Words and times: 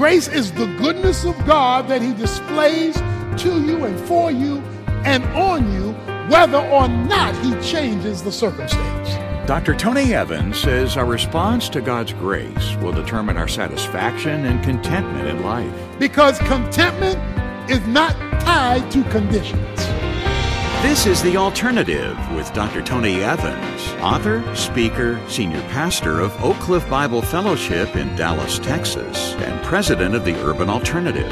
Grace 0.00 0.28
is 0.28 0.50
the 0.52 0.64
goodness 0.78 1.26
of 1.26 1.36
God 1.44 1.86
that 1.88 2.00
He 2.00 2.14
displays 2.14 2.94
to 3.42 3.62
you 3.62 3.84
and 3.84 4.00
for 4.08 4.30
you 4.32 4.56
and 5.04 5.22
on 5.34 5.70
you, 5.74 5.92
whether 6.30 6.56
or 6.56 6.88
not 6.88 7.36
He 7.44 7.52
changes 7.60 8.22
the 8.22 8.32
circumstance. 8.32 9.10
Dr. 9.46 9.74
Tony 9.74 10.14
Evans 10.14 10.58
says 10.58 10.96
our 10.96 11.04
response 11.04 11.68
to 11.68 11.82
God's 11.82 12.14
grace 12.14 12.76
will 12.76 12.92
determine 12.92 13.36
our 13.36 13.46
satisfaction 13.46 14.46
and 14.46 14.64
contentment 14.64 15.28
in 15.28 15.42
life. 15.42 15.74
Because 15.98 16.38
contentment 16.38 17.18
is 17.70 17.86
not 17.86 18.14
tied 18.40 18.90
to 18.92 19.04
conditions. 19.10 19.99
This 20.82 21.04
is 21.04 21.22
The 21.22 21.36
Alternative 21.36 22.16
with 22.34 22.50
Dr. 22.54 22.80
Tony 22.80 23.22
Evans, 23.22 23.92
author, 24.02 24.42
speaker, 24.56 25.20
senior 25.28 25.60
pastor 25.68 26.20
of 26.20 26.34
Oak 26.42 26.56
Cliff 26.56 26.88
Bible 26.88 27.20
Fellowship 27.20 27.96
in 27.96 28.16
Dallas, 28.16 28.58
Texas, 28.58 29.34
and 29.34 29.62
president 29.62 30.14
of 30.14 30.24
the 30.24 30.34
Urban 30.42 30.70
Alternative. 30.70 31.30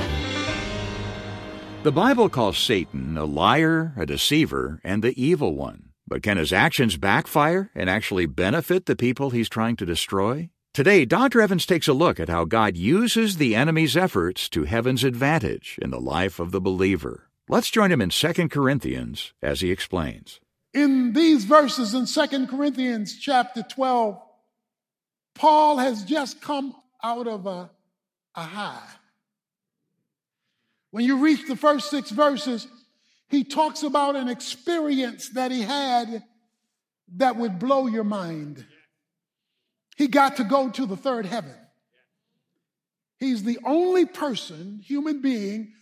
The 1.82 1.90
Bible 1.90 2.28
calls 2.28 2.58
Satan 2.58 3.16
a 3.16 3.24
liar, 3.24 3.94
a 3.96 4.04
deceiver, 4.04 4.82
and 4.84 5.02
the 5.02 5.18
evil 5.20 5.54
one. 5.54 5.92
But 6.06 6.22
can 6.22 6.36
his 6.36 6.52
actions 6.52 6.98
backfire 6.98 7.70
and 7.74 7.88
actually 7.88 8.26
benefit 8.26 8.84
the 8.84 8.96
people 8.96 9.30
he's 9.30 9.48
trying 9.48 9.76
to 9.76 9.86
destroy? 9.86 10.50
Today, 10.74 11.06
Dr. 11.06 11.40
Evans 11.40 11.64
takes 11.64 11.88
a 11.88 11.94
look 11.94 12.20
at 12.20 12.28
how 12.28 12.44
God 12.44 12.76
uses 12.76 13.38
the 13.38 13.56
enemy's 13.56 13.96
efforts 13.96 14.50
to 14.50 14.64
heaven's 14.64 15.04
advantage 15.04 15.78
in 15.80 15.90
the 15.90 15.98
life 15.98 16.38
of 16.38 16.50
the 16.50 16.60
believer. 16.60 17.27
Let's 17.48 17.70
join 17.70 17.90
him 17.90 18.02
in 18.02 18.10
2 18.10 18.48
Corinthians 18.48 19.32
as 19.42 19.60
he 19.60 19.70
explains. 19.70 20.40
In 20.74 21.14
these 21.14 21.44
verses 21.44 21.94
in 21.94 22.04
2 22.06 22.46
Corinthians 22.46 23.18
chapter 23.18 23.62
12, 23.62 24.20
Paul 25.34 25.78
has 25.78 26.04
just 26.04 26.42
come 26.42 26.74
out 27.02 27.26
of 27.26 27.46
a, 27.46 27.70
a 28.34 28.42
high. 28.42 28.86
When 30.90 31.04
you 31.04 31.18
reach 31.18 31.46
the 31.46 31.56
first 31.56 31.90
six 31.90 32.10
verses, 32.10 32.66
he 33.28 33.44
talks 33.44 33.82
about 33.82 34.16
an 34.16 34.28
experience 34.28 35.30
that 35.30 35.50
he 35.50 35.62
had 35.62 36.24
that 37.16 37.36
would 37.36 37.58
blow 37.58 37.86
your 37.86 38.04
mind. 38.04 38.66
He 39.96 40.06
got 40.06 40.36
to 40.36 40.44
go 40.44 40.68
to 40.70 40.86
the 40.86 40.96
third 40.96 41.24
heaven. 41.24 41.54
He's 43.18 43.42
the 43.42 43.58
only 43.64 44.06
person, 44.06 44.80
human 44.84 45.20
being, 45.20 45.72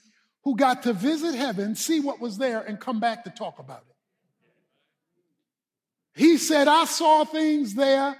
who 0.46 0.54
got 0.54 0.84
to 0.84 0.92
visit 0.92 1.34
heaven, 1.34 1.74
see 1.74 1.98
what 1.98 2.20
was 2.20 2.38
there, 2.38 2.60
and 2.60 2.78
come 2.78 3.00
back 3.00 3.24
to 3.24 3.30
talk 3.30 3.58
about 3.58 3.82
it. 3.90 3.96
He 6.14 6.36
said, 6.36 6.68
I 6.68 6.84
saw 6.84 7.24
things 7.24 7.74
there 7.74 8.16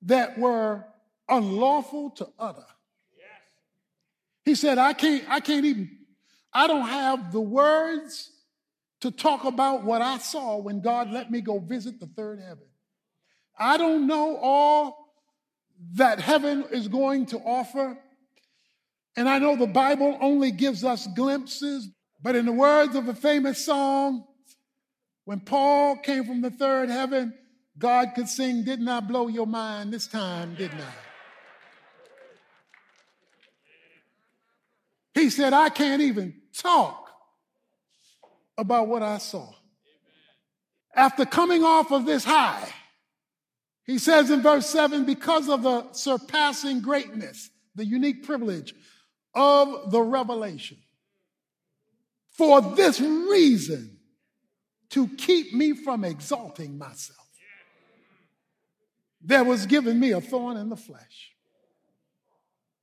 that 0.00 0.38
were 0.38 0.86
unlawful 1.28 2.12
to 2.12 2.28
utter. 2.38 2.64
He 4.46 4.54
said, 4.54 4.78
I 4.78 4.94
can't, 4.94 5.24
I 5.28 5.40
can't 5.40 5.66
even, 5.66 5.90
I 6.50 6.66
don't 6.66 6.88
have 6.88 7.30
the 7.30 7.42
words 7.42 8.30
to 9.02 9.10
talk 9.10 9.44
about 9.44 9.84
what 9.84 10.00
I 10.00 10.16
saw 10.16 10.56
when 10.56 10.80
God 10.80 11.10
let 11.10 11.30
me 11.30 11.42
go 11.42 11.58
visit 11.58 12.00
the 12.00 12.06
third 12.06 12.40
heaven. 12.40 12.68
I 13.58 13.76
don't 13.76 14.06
know 14.06 14.38
all 14.38 15.12
that 15.96 16.20
heaven 16.20 16.64
is 16.70 16.88
going 16.88 17.26
to 17.26 17.38
offer. 17.38 17.98
And 19.16 19.28
I 19.28 19.38
know 19.38 19.56
the 19.56 19.66
Bible 19.66 20.18
only 20.20 20.50
gives 20.50 20.84
us 20.84 21.06
glimpses, 21.14 21.88
but 22.22 22.36
in 22.36 22.44
the 22.44 22.52
words 22.52 22.94
of 22.94 23.08
a 23.08 23.14
famous 23.14 23.64
song, 23.64 24.26
when 25.24 25.40
Paul 25.40 25.96
came 25.96 26.24
from 26.24 26.42
the 26.42 26.50
third 26.50 26.90
heaven, 26.90 27.34
God 27.78 28.12
could 28.14 28.28
sing, 28.28 28.62
Didn't 28.62 28.88
I 28.88 29.00
blow 29.00 29.28
your 29.28 29.46
mind 29.46 29.92
this 29.92 30.06
time, 30.06 30.54
didn't 30.54 30.80
I? 30.80 30.92
He 35.14 35.30
said, 35.30 35.54
I 35.54 35.70
can't 35.70 36.02
even 36.02 36.34
talk 36.52 37.10
about 38.58 38.86
what 38.86 39.02
I 39.02 39.16
saw. 39.16 39.48
After 40.94 41.24
coming 41.24 41.64
off 41.64 41.90
of 41.90 42.04
this 42.04 42.24
high, 42.24 42.68
he 43.84 43.98
says 43.98 44.30
in 44.30 44.42
verse 44.42 44.66
7 44.68 45.04
because 45.04 45.48
of 45.48 45.62
the 45.62 45.92
surpassing 45.92 46.80
greatness, 46.80 47.50
the 47.74 47.84
unique 47.84 48.24
privilege 48.24 48.74
of 49.36 49.92
the 49.92 50.00
revelation, 50.00 50.78
for 52.32 52.60
this 52.60 53.00
reason, 53.00 53.98
to 54.90 55.06
keep 55.08 55.52
me 55.52 55.74
from 55.74 56.04
exalting 56.04 56.78
myself, 56.78 57.18
there 59.20 59.44
was 59.44 59.66
given 59.66 60.00
me 60.00 60.12
a 60.12 60.20
thorn 60.20 60.56
in 60.56 60.68
the 60.68 60.76
flesh. 60.76 61.32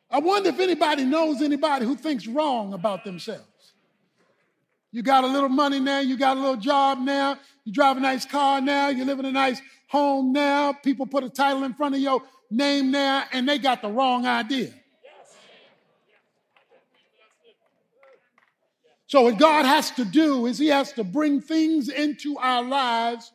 I 0.10 0.20
wonder 0.20 0.50
if 0.50 0.60
anybody 0.60 1.06
knows 1.06 1.42
anybody 1.42 1.86
who 1.86 1.96
thinks 1.96 2.28
wrong 2.28 2.74
about 2.74 3.04
themselves. 3.04 3.74
You 4.92 5.02
got 5.02 5.24
a 5.24 5.28
little 5.28 5.50
money 5.50 5.80
now. 5.80 6.02
You 6.02 6.18
got 6.18 6.38
a 6.38 6.40
little 6.40 6.58
job 6.58 7.00
now. 7.00 7.40
You 7.64 7.74
drive 7.74 7.98
a 7.98 8.00
nice 8.00 8.26
car 8.26 8.62
now. 8.62 8.90
You 8.90 9.06
live 9.06 9.18
in 9.18 9.26
a 9.26 9.32
nice 9.32 9.60
home 9.88 10.32
now. 10.32 10.74
People 10.74 11.08
put 11.08 11.24
a 11.24 11.30
title 11.30 11.64
in 11.64 11.74
front 11.74 11.96
of 11.96 12.02
your 12.02 12.22
name 12.52 12.92
now, 12.92 13.24
and 13.32 13.50
they 13.50 13.58
got 13.58 13.82
the 13.82 13.90
wrong 13.90 14.28
idea. 14.28 14.72
So, 19.14 19.22
what 19.22 19.38
God 19.38 19.66
has 19.66 19.92
to 19.92 20.06
do 20.06 20.48
is 20.48 20.58
He 20.58 20.70
has 20.70 20.92
to 20.94 21.04
bring 21.04 21.40
things 21.40 21.88
into 21.88 22.36
our 22.40 22.64
lives, 22.64 23.32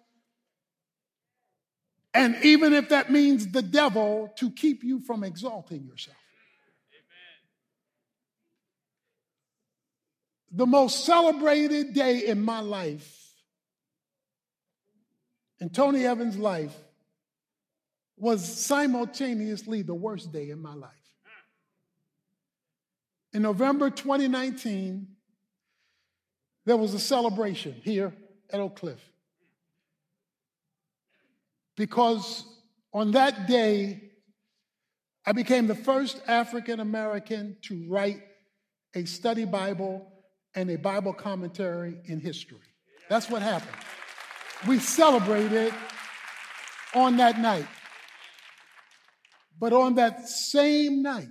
and 2.12 2.36
even 2.42 2.72
if 2.72 2.88
that 2.88 3.12
means 3.12 3.46
the 3.46 3.62
devil, 3.62 4.28
to 4.38 4.50
keep 4.50 4.82
you 4.82 4.98
from 4.98 5.22
exalting 5.22 5.84
yourself. 5.84 6.16
the 10.50 10.66
most 10.66 11.04
celebrated 11.04 11.94
day 11.94 12.26
in 12.26 12.42
my 12.42 12.58
life, 12.58 13.36
in 15.60 15.70
Tony 15.70 16.04
Evans' 16.04 16.36
life, 16.36 16.76
was 18.16 18.44
simultaneously 18.44 19.82
the 19.82 19.94
worst 19.94 20.32
day 20.32 20.50
in 20.50 20.60
my 20.60 20.74
life. 20.74 20.90
In 23.32 23.42
November 23.42 23.90
2019, 23.90 25.14
there 26.68 26.76
was 26.76 26.92
a 26.92 26.98
celebration 26.98 27.72
here 27.82 28.12
at 28.52 28.60
Oak 28.60 28.76
Cliff. 28.76 29.00
Because 31.78 32.44
on 32.92 33.12
that 33.12 33.48
day, 33.48 34.02
I 35.24 35.32
became 35.32 35.66
the 35.66 35.74
first 35.74 36.20
African 36.28 36.80
American 36.80 37.56
to 37.62 37.86
write 37.88 38.20
a 38.94 39.06
study 39.06 39.46
Bible 39.46 40.12
and 40.54 40.70
a 40.70 40.76
Bible 40.76 41.14
commentary 41.14 41.96
in 42.04 42.20
history. 42.20 42.58
That's 43.08 43.30
what 43.30 43.40
happened. 43.40 43.76
We 44.66 44.78
celebrated 44.78 45.72
on 46.94 47.16
that 47.16 47.40
night. 47.40 47.66
But 49.58 49.72
on 49.72 49.94
that 49.94 50.28
same 50.28 51.00
night, 51.00 51.30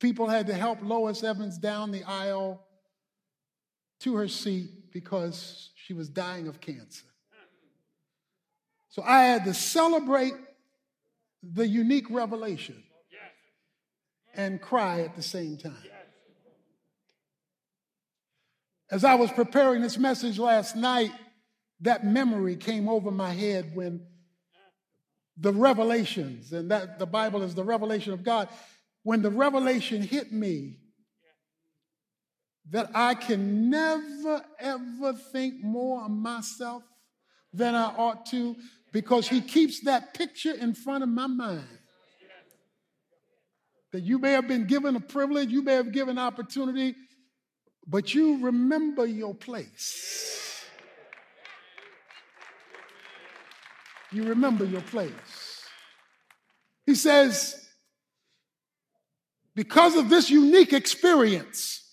people 0.00 0.28
had 0.28 0.48
to 0.48 0.54
help 0.54 0.82
Lois 0.82 1.24
Evans 1.24 1.56
down 1.56 1.92
the 1.92 2.02
aisle 2.04 2.67
to 4.00 4.16
her 4.16 4.28
seat 4.28 4.92
because 4.92 5.70
she 5.74 5.92
was 5.92 6.08
dying 6.08 6.48
of 6.48 6.60
cancer. 6.60 7.04
So 8.88 9.02
I 9.02 9.24
had 9.24 9.44
to 9.44 9.54
celebrate 9.54 10.34
the 11.42 11.66
unique 11.66 12.06
revelation 12.10 12.82
and 14.34 14.60
cry 14.60 15.00
at 15.02 15.16
the 15.16 15.22
same 15.22 15.56
time. 15.56 15.74
As 18.90 19.04
I 19.04 19.16
was 19.16 19.30
preparing 19.30 19.82
this 19.82 19.98
message 19.98 20.38
last 20.38 20.74
night, 20.74 21.12
that 21.80 22.04
memory 22.04 22.56
came 22.56 22.88
over 22.88 23.10
my 23.10 23.32
head 23.32 23.72
when 23.74 24.06
the 25.36 25.52
revelations, 25.52 26.52
and 26.52 26.70
that 26.70 26.98
the 26.98 27.06
Bible 27.06 27.42
is 27.42 27.54
the 27.54 27.62
revelation 27.62 28.12
of 28.12 28.24
God, 28.24 28.48
when 29.02 29.22
the 29.22 29.30
revelation 29.30 30.02
hit 30.02 30.32
me 30.32 30.78
that 32.70 32.90
I 32.94 33.14
can 33.14 33.70
never 33.70 34.44
ever 34.58 35.12
think 35.32 35.62
more 35.62 36.04
of 36.04 36.10
myself 36.10 36.82
than 37.52 37.74
I 37.74 37.86
ought 37.96 38.26
to 38.26 38.56
because 38.92 39.28
he 39.28 39.40
keeps 39.40 39.80
that 39.84 40.14
picture 40.14 40.52
in 40.52 40.74
front 40.74 41.02
of 41.02 41.08
my 41.08 41.26
mind. 41.26 41.66
That 43.92 44.02
you 44.02 44.18
may 44.18 44.32
have 44.32 44.46
been 44.46 44.66
given 44.66 44.96
a 44.96 45.00
privilege, 45.00 45.50
you 45.50 45.62
may 45.62 45.74
have 45.74 45.92
given 45.92 46.18
opportunity 46.18 46.94
but 47.88 48.14
you 48.14 48.44
remember 48.44 49.06
your 49.06 49.34
place. 49.34 50.62
You 54.12 54.24
remember 54.24 54.64
your 54.64 54.82
place. 54.82 55.64
He 56.84 56.94
says, 56.94 57.66
because 59.54 59.96
of 59.96 60.10
this 60.10 60.30
unique 60.30 60.72
experience, 60.72 61.87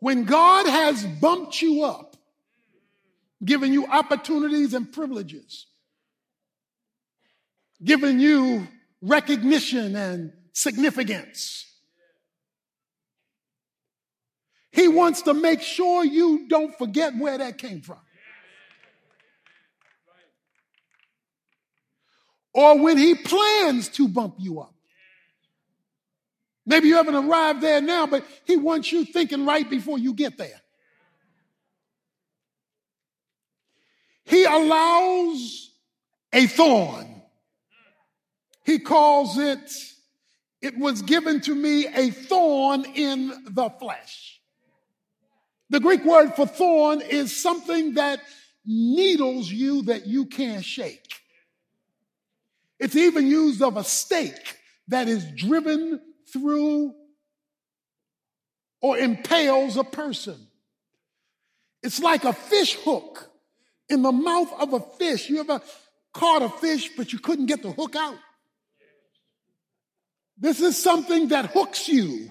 when 0.00 0.24
God 0.24 0.66
has 0.66 1.04
bumped 1.04 1.60
you 1.62 1.84
up, 1.84 2.16
given 3.44 3.72
you 3.72 3.86
opportunities 3.86 4.74
and 4.74 4.92
privileges, 4.92 5.66
given 7.82 8.20
you 8.20 8.68
recognition 9.02 9.96
and 9.96 10.32
significance. 10.52 11.64
He 14.70 14.88
wants 14.88 15.22
to 15.22 15.34
make 15.34 15.62
sure 15.62 16.04
you 16.04 16.46
don't 16.48 16.76
forget 16.76 17.16
where 17.16 17.38
that 17.38 17.56
came 17.56 17.80
from. 17.80 17.98
Or 22.52 22.78
when 22.78 22.96
he 22.96 23.14
plans 23.14 23.88
to 23.90 24.08
bump 24.08 24.36
you 24.38 24.60
up. 24.60 24.75
Maybe 26.66 26.88
you 26.88 26.96
haven't 26.96 27.14
arrived 27.14 27.60
there 27.60 27.80
now, 27.80 28.06
but 28.06 28.24
he 28.44 28.56
wants 28.56 28.90
you 28.90 29.04
thinking 29.04 29.46
right 29.46 29.68
before 29.68 29.98
you 29.98 30.12
get 30.12 30.36
there. 30.36 30.60
He 34.24 34.44
allows 34.44 35.70
a 36.32 36.46
thorn. 36.48 37.22
He 38.64 38.80
calls 38.80 39.38
it, 39.38 39.72
it 40.60 40.76
was 40.76 41.02
given 41.02 41.40
to 41.42 41.54
me 41.54 41.86
a 41.86 42.10
thorn 42.10 42.84
in 42.84 43.32
the 43.48 43.70
flesh. 43.70 44.40
The 45.70 45.78
Greek 45.78 46.04
word 46.04 46.34
for 46.34 46.46
thorn 46.46 47.00
is 47.00 47.40
something 47.40 47.94
that 47.94 48.20
needles 48.64 49.48
you 49.48 49.82
that 49.82 50.06
you 50.06 50.26
can't 50.26 50.64
shake. 50.64 51.14
It's 52.80 52.96
even 52.96 53.28
used 53.28 53.62
of 53.62 53.76
a 53.76 53.84
stake 53.84 54.58
that 54.88 55.06
is 55.06 55.24
driven 55.30 56.00
through 56.36 56.94
or 58.80 58.98
impales 58.98 59.76
a 59.76 59.84
person. 59.84 60.36
It's 61.82 62.00
like 62.00 62.24
a 62.24 62.32
fish 62.32 62.74
hook 62.74 63.30
in 63.88 64.02
the 64.02 64.12
mouth 64.12 64.52
of 64.58 64.72
a 64.72 64.80
fish. 64.80 65.28
You 65.28 65.40
ever 65.40 65.60
caught 66.12 66.42
a 66.42 66.48
fish, 66.48 66.90
but 66.96 67.12
you 67.12 67.18
couldn't 67.18 67.46
get 67.46 67.62
the 67.62 67.72
hook 67.72 67.96
out? 67.96 68.18
This 70.38 70.60
is 70.60 70.76
something 70.76 71.28
that 71.28 71.46
hooks 71.46 71.88
you 71.88 72.30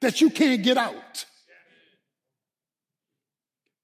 that 0.00 0.20
you 0.20 0.30
can't 0.30 0.62
get 0.62 0.76
out. 0.76 1.24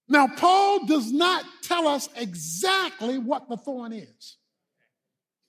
Now, 0.09 0.29
Paul 0.29 0.85
does 0.85 1.11
not 1.11 1.45
tell 1.63 1.89
us 1.89 2.09
exactly 2.17 3.17
what 3.17 3.49
the 3.49 3.57
thorn 3.57 3.95
is. 3.95 4.37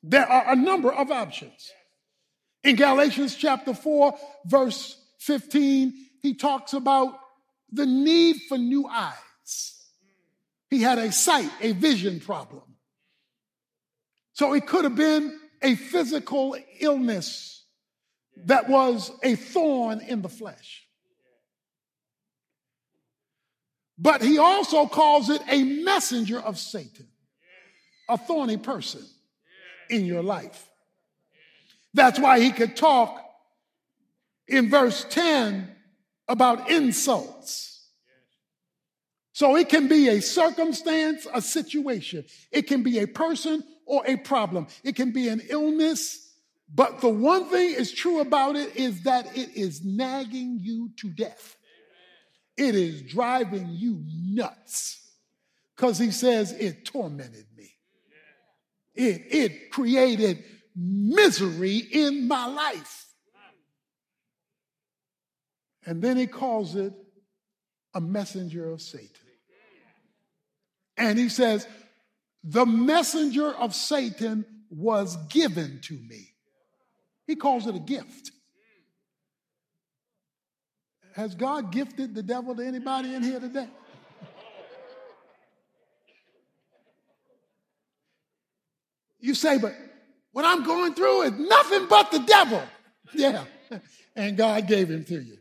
There 0.01 0.25
are 0.25 0.53
a 0.53 0.55
number 0.55 0.93
of 0.93 1.11
options. 1.11 1.71
In 2.63 2.75
Galatians 2.77 3.35
chapter 3.35 3.73
4, 3.73 4.17
verse 4.45 4.97
15, 5.19 5.93
he 6.21 6.33
talks 6.33 6.73
about 6.73 7.19
the 7.71 7.85
need 7.85 8.37
for 8.47 8.57
new 8.57 8.87
eyes. 8.87 9.13
He 10.69 10.81
had 10.81 10.97
a 10.97 11.11
sight, 11.11 11.51
a 11.61 11.73
vision 11.73 12.19
problem. 12.19 12.63
So 14.33 14.53
it 14.53 14.65
could 14.65 14.85
have 14.85 14.95
been 14.95 15.37
a 15.61 15.75
physical 15.75 16.55
illness 16.79 17.65
that 18.45 18.69
was 18.69 19.11
a 19.21 19.35
thorn 19.35 19.99
in 20.01 20.21
the 20.21 20.29
flesh. 20.29 20.87
But 23.97 24.21
he 24.21 24.39
also 24.39 24.87
calls 24.87 25.29
it 25.29 25.41
a 25.47 25.63
messenger 25.63 26.39
of 26.39 26.57
Satan, 26.57 27.07
a 28.09 28.17
thorny 28.17 28.57
person 28.57 29.05
in 29.89 30.05
your 30.05 30.23
life. 30.23 30.69
That's 31.93 32.19
why 32.19 32.39
he 32.39 32.51
could 32.51 32.75
talk 32.75 33.23
in 34.47 34.69
verse 34.69 35.05
10 35.09 35.69
about 36.27 36.69
insults. 36.69 37.87
So 39.33 39.55
it 39.55 39.69
can 39.69 39.87
be 39.87 40.09
a 40.09 40.21
circumstance, 40.21 41.27
a 41.33 41.41
situation. 41.41 42.25
It 42.51 42.67
can 42.67 42.83
be 42.83 42.99
a 42.99 43.07
person 43.07 43.63
or 43.85 44.03
a 44.07 44.17
problem. 44.17 44.67
It 44.83 44.95
can 44.95 45.11
be 45.11 45.27
an 45.27 45.41
illness. 45.49 46.31
But 46.73 47.01
the 47.01 47.09
one 47.09 47.45
thing 47.45 47.73
is 47.73 47.91
true 47.91 48.19
about 48.19 48.55
it 48.55 48.75
is 48.75 49.03
that 49.03 49.35
it 49.35 49.55
is 49.55 49.83
nagging 49.83 50.59
you 50.61 50.91
to 50.97 51.09
death. 51.09 51.57
It 52.57 52.75
is 52.75 53.01
driving 53.01 53.67
you 53.71 54.03
nuts. 54.07 54.99
Because 55.75 55.97
he 55.97 56.11
says 56.11 56.51
it 56.51 56.85
tormented 56.85 57.47
me. 57.57 57.71
It, 58.93 59.23
it 59.31 59.71
created 59.71 60.43
misery 60.75 61.77
in 61.77 62.27
my 62.27 62.47
life. 62.47 63.05
And 65.85 66.01
then 66.01 66.17
he 66.17 66.27
calls 66.27 66.75
it 66.75 66.93
a 67.93 68.01
messenger 68.01 68.71
of 68.71 68.81
Satan. 68.81 69.09
And 70.97 71.19
he 71.19 71.29
says, 71.29 71.67
the 72.43 72.65
messenger 72.65 73.51
of 73.53 73.73
Satan 73.73 74.45
was 74.69 75.17
given 75.27 75.79
to 75.83 75.93
me. 75.93 76.33
He 77.25 77.35
calls 77.35 77.67
it 77.67 77.75
a 77.75 77.79
gift. 77.79 78.31
Has 81.13 81.35
God 81.35 81.71
gifted 81.71 82.15
the 82.15 82.23
devil 82.23 82.55
to 82.55 82.65
anybody 82.65 83.13
in 83.13 83.21
here 83.23 83.39
today? 83.39 83.67
You 89.19 89.35
say, 89.35 89.57
but 89.57 89.73
what 90.33 90.45
I'm 90.45 90.63
going 90.63 90.93
through 90.93 91.21
is 91.23 91.31
nothing 91.33 91.87
but 91.87 92.11
the 92.11 92.19
devil. 92.19 92.61
Yeah. 93.13 93.45
And 94.15 94.35
God 94.35 94.67
gave 94.67 94.89
him 94.89 95.05
to 95.05 95.21
you. 95.21 95.37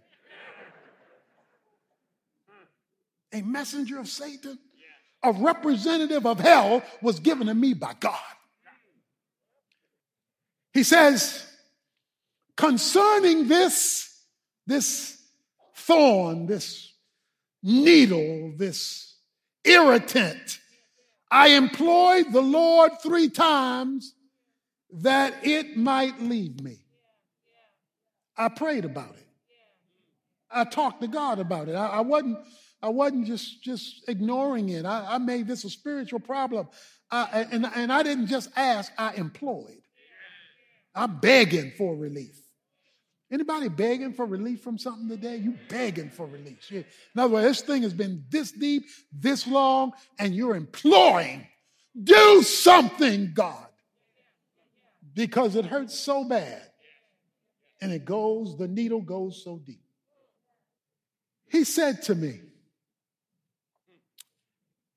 A 3.33 3.41
messenger 3.43 3.99
of 3.99 4.09
Satan, 4.09 4.59
a 5.23 5.33
representative 5.33 6.27
of 6.27 6.39
hell 6.39 6.83
was 7.01 7.19
given 7.19 7.47
to 7.47 7.55
me 7.55 7.73
by 7.73 7.95
God. 7.99 8.19
He 10.75 10.83
says, 10.83 11.47
concerning 12.57 13.49
this, 13.49 14.15
this 14.67 15.19
thorn, 15.75 16.47
this 16.47 16.93
needle, 17.63 18.53
this 18.57 19.17
irritant, 19.65 20.61
I 21.31 21.49
employed 21.49 22.33
the 22.33 22.43
Lord 22.43 22.93
three 23.03 23.31
times 23.31 24.15
that 24.93 25.35
it 25.43 25.77
might 25.77 26.21
leave 26.21 26.63
me. 26.63 26.79
I 28.37 28.49
prayed 28.49 28.85
about 28.85 29.15
it. 29.15 29.27
I 30.51 30.65
talked 30.65 31.01
to 31.01 31.09
God 31.09 31.39
about 31.39 31.69
it. 31.69 31.75
I, 31.75 31.87
I 31.87 32.01
wasn't, 32.01 32.39
I 32.83 32.91
wasn't 32.91 33.27
just, 33.27 33.63
just 33.63 34.07
ignoring 34.09 34.69
it. 34.69 34.85
I, 34.85 35.15
I 35.15 35.19
made 35.19 35.47
this 35.47 35.65
a 35.65 35.71
spiritual 35.71 36.21
problem. 36.21 36.69
I, 37.11 37.47
and, 37.51 37.67
and 37.75 37.93
I 37.93 38.03
didn't 38.03 38.27
just 38.27 38.51
ask, 38.55 38.93
I 38.99 39.15
employed. 39.15 39.81
I'm 40.95 41.21
begging 41.21 41.73
for 41.79 41.97
relief. 41.97 42.39
Anybody 43.31 43.71
begging 43.71 44.13
for 44.13 44.27
relief 44.27 44.61
from 44.61 44.77
something 44.77 45.09
today? 45.09 45.37
You 45.37 45.57
begging 45.71 46.11
for 46.11 46.27
relief. 46.27 46.71
In 46.71 46.85
other 47.17 47.33
words, 47.33 47.47
this 47.47 47.61
thing 47.63 47.83
has 47.83 47.95
been 47.95 48.25
this 48.29 48.53
deep, 48.53 48.85
this 49.11 49.47
long, 49.47 49.93
and 50.19 50.35
you're 50.35 50.55
imploring, 50.55 51.47
do 52.05 52.43
something, 52.43 53.33
God 53.33 53.69
because 55.15 55.57
it 55.57 55.67
hurts 55.67 55.99
so 55.99 56.25
bad. 56.25 56.63
And 57.81 57.93
it 57.93 58.05
goes, 58.05 58.57
the 58.57 58.69
needle 58.69 59.01
goes 59.01 59.43
so 59.43 59.59
deep. 59.59 59.83
He 61.51 61.65
said 61.65 62.03
to 62.03 62.15
me 62.15 62.41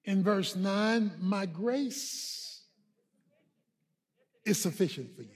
in 0.06 0.24
verse 0.24 0.56
9, 0.56 1.12
My 1.20 1.46
grace 1.46 2.64
is 4.46 4.62
sufficient 4.62 5.16
for 5.16 5.24
you. 5.24 5.30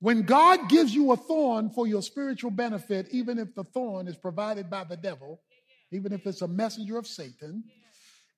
When 0.00 0.22
God 0.22 0.70
gives 0.70 0.94
you 0.94 1.12
a 1.12 1.16
thorn 1.16 1.68
for 1.68 1.86
your 1.86 2.00
spiritual 2.00 2.50
benefit, 2.50 3.08
even 3.10 3.38
if 3.38 3.54
the 3.54 3.64
thorn 3.64 4.08
is 4.08 4.16
provided 4.16 4.70
by 4.70 4.84
the 4.84 4.96
devil, 4.96 5.42
even 5.92 6.12
if 6.12 6.26
it's 6.26 6.40
a 6.40 6.48
messenger 6.48 6.96
of 6.96 7.06
Satan, 7.06 7.64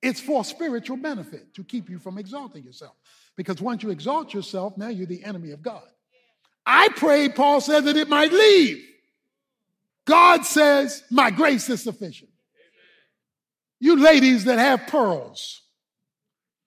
it's 0.01 0.19
for 0.19 0.43
spiritual 0.43 0.97
benefit 0.97 1.53
to 1.53 1.63
keep 1.63 1.89
you 1.89 1.99
from 1.99 2.17
exalting 2.17 2.65
yourself. 2.65 2.95
Because 3.35 3.61
once 3.61 3.83
you 3.83 3.89
exalt 3.89 4.33
yourself, 4.33 4.77
now 4.77 4.89
you're 4.89 5.07
the 5.07 5.23
enemy 5.23 5.51
of 5.51 5.61
God. 5.61 5.83
I 6.65 6.89
prayed, 6.95 7.35
Paul 7.35 7.61
said, 7.61 7.85
that 7.85 7.97
it 7.97 8.09
might 8.09 8.31
leave. 8.31 8.83
God 10.05 10.45
says, 10.45 11.03
My 11.09 11.31
grace 11.31 11.69
is 11.69 11.81
sufficient. 11.81 12.29
You 13.79 13.97
ladies 13.99 14.45
that 14.45 14.59
have 14.59 14.87
pearls, 14.87 15.61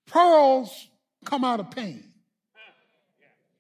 pearls 0.06 0.88
come 1.25 1.44
out 1.44 1.61
of 1.61 1.70
pain. 1.70 2.12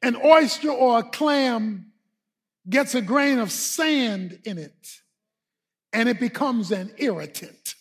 An 0.02 0.16
oyster 0.16 0.70
or 0.70 0.98
a 0.98 1.02
clam 1.02 1.92
gets 2.68 2.94
a 2.94 3.00
grain 3.00 3.38
of 3.38 3.50
sand 3.50 4.38
in 4.44 4.58
it 4.58 5.00
and 5.92 6.08
it 6.08 6.20
becomes 6.20 6.70
an 6.70 6.92
irritant. 6.98 7.74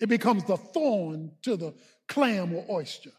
It 0.00 0.08
becomes 0.08 0.44
the 0.44 0.56
thorn 0.56 1.32
to 1.42 1.56
the 1.56 1.74
clam 2.08 2.54
or 2.54 2.64
oyster 2.70 3.10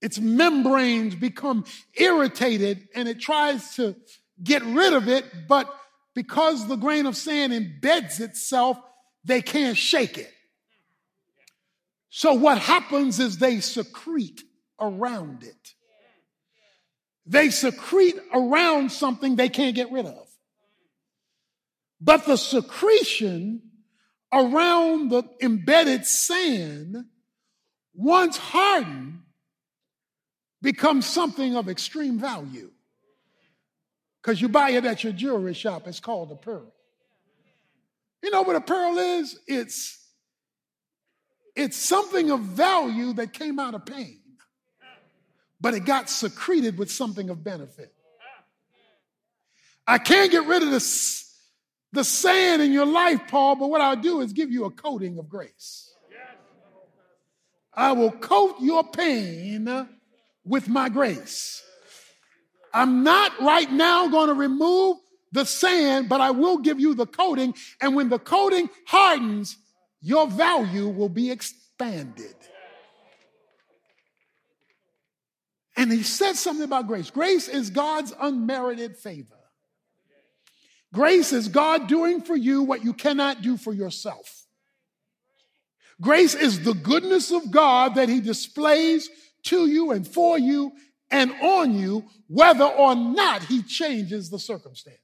its 0.00 0.18
membranes 0.18 1.14
become 1.14 1.64
irritated 1.94 2.88
and 2.94 3.08
it 3.08 3.20
tries 3.20 3.74
to 3.76 3.96
get 4.42 4.62
rid 4.62 4.92
of 4.92 5.08
it, 5.08 5.24
but 5.48 5.72
because 6.14 6.68
the 6.68 6.76
grain 6.76 7.06
of 7.06 7.16
sand 7.16 7.52
embeds 7.52 8.20
itself, 8.20 8.78
they 9.24 9.42
can't 9.42 9.76
shake 9.76 10.18
it. 10.18 10.30
So 12.10 12.34
what 12.34 12.58
happens 12.58 13.18
is 13.18 13.38
they 13.38 13.60
secrete 13.60 14.42
around 14.80 15.42
it. 15.42 15.74
they 17.26 17.48
secrete 17.50 18.16
around 18.32 18.92
something 18.92 19.36
they 19.36 19.48
can't 19.48 19.74
get 19.74 19.90
rid 19.90 20.06
of. 20.06 20.28
But 22.00 22.26
the 22.26 22.36
secretion 22.36 23.62
around 24.32 25.10
the 25.10 25.22
embedded 25.40 26.04
sand, 26.04 27.06
once 27.94 28.36
hardened, 28.36 29.22
becomes 30.64 31.04
something 31.04 31.56
of 31.56 31.68
extreme 31.68 32.18
value. 32.18 32.70
Because 34.20 34.40
you 34.40 34.48
buy 34.48 34.70
it 34.70 34.86
at 34.86 35.04
your 35.04 35.12
jewelry 35.12 35.52
shop, 35.52 35.86
it's 35.86 36.00
called 36.00 36.32
a 36.32 36.36
pearl. 36.36 36.72
You 38.22 38.30
know 38.30 38.40
what 38.40 38.56
a 38.56 38.62
pearl 38.62 38.96
is? 38.98 39.38
It's 39.46 40.00
it's 41.54 41.76
something 41.76 42.30
of 42.30 42.40
value 42.40 43.12
that 43.12 43.32
came 43.32 43.60
out 43.60 43.74
of 43.74 43.84
pain, 43.86 44.18
but 45.60 45.74
it 45.74 45.84
got 45.84 46.08
secreted 46.08 46.78
with 46.78 46.90
something 46.90 47.30
of 47.30 47.44
benefit. 47.44 47.92
I 49.86 49.98
can't 49.98 50.32
get 50.32 50.46
rid 50.46 50.62
of 50.62 50.70
the, 50.70 51.24
the 51.92 52.02
sand 52.02 52.62
in 52.62 52.72
your 52.72 52.86
life, 52.86 53.20
Paul, 53.28 53.54
but 53.54 53.68
what 53.68 53.82
I'll 53.82 53.94
do 53.94 54.20
is 54.20 54.32
give 54.32 54.50
you 54.50 54.64
a 54.64 54.70
coating 54.70 55.18
of 55.18 55.28
grace. 55.28 55.94
I 57.72 57.92
will 57.92 58.10
coat 58.10 58.56
your 58.60 58.82
pain 58.82 59.86
with 60.44 60.68
my 60.68 60.88
grace. 60.88 61.62
I'm 62.72 63.04
not 63.04 63.40
right 63.40 63.70
now 63.70 64.08
going 64.08 64.28
to 64.28 64.34
remove 64.34 64.98
the 65.32 65.44
sand, 65.44 66.08
but 66.08 66.20
I 66.20 66.30
will 66.30 66.58
give 66.58 66.80
you 66.80 66.94
the 66.94 67.06
coating. 67.06 67.54
And 67.80 67.94
when 67.94 68.08
the 68.08 68.18
coating 68.18 68.68
hardens, 68.86 69.56
your 70.00 70.26
value 70.26 70.88
will 70.88 71.08
be 71.08 71.30
expanded. 71.30 72.34
And 75.76 75.90
he 75.90 76.02
said 76.02 76.34
something 76.34 76.64
about 76.64 76.86
grace. 76.86 77.10
Grace 77.10 77.48
is 77.48 77.70
God's 77.70 78.12
unmerited 78.20 78.96
favor. 78.96 79.34
Grace 80.92 81.32
is 81.32 81.48
God 81.48 81.88
doing 81.88 82.22
for 82.22 82.36
you 82.36 82.62
what 82.62 82.84
you 82.84 82.92
cannot 82.92 83.42
do 83.42 83.56
for 83.56 83.72
yourself. 83.72 84.46
Grace 86.00 86.34
is 86.34 86.62
the 86.62 86.74
goodness 86.74 87.32
of 87.32 87.50
God 87.50 87.96
that 87.96 88.08
he 88.08 88.20
displays 88.20 89.08
to 89.44 89.66
you 89.66 89.90
and 89.90 90.06
for 90.06 90.38
you 90.38 90.72
and 91.10 91.32
on 91.42 91.74
you, 91.74 92.04
whether 92.28 92.64
or 92.64 92.94
not 92.94 93.44
he 93.44 93.62
changes 93.62 94.30
the 94.30 94.38
circumstance. 94.38 94.98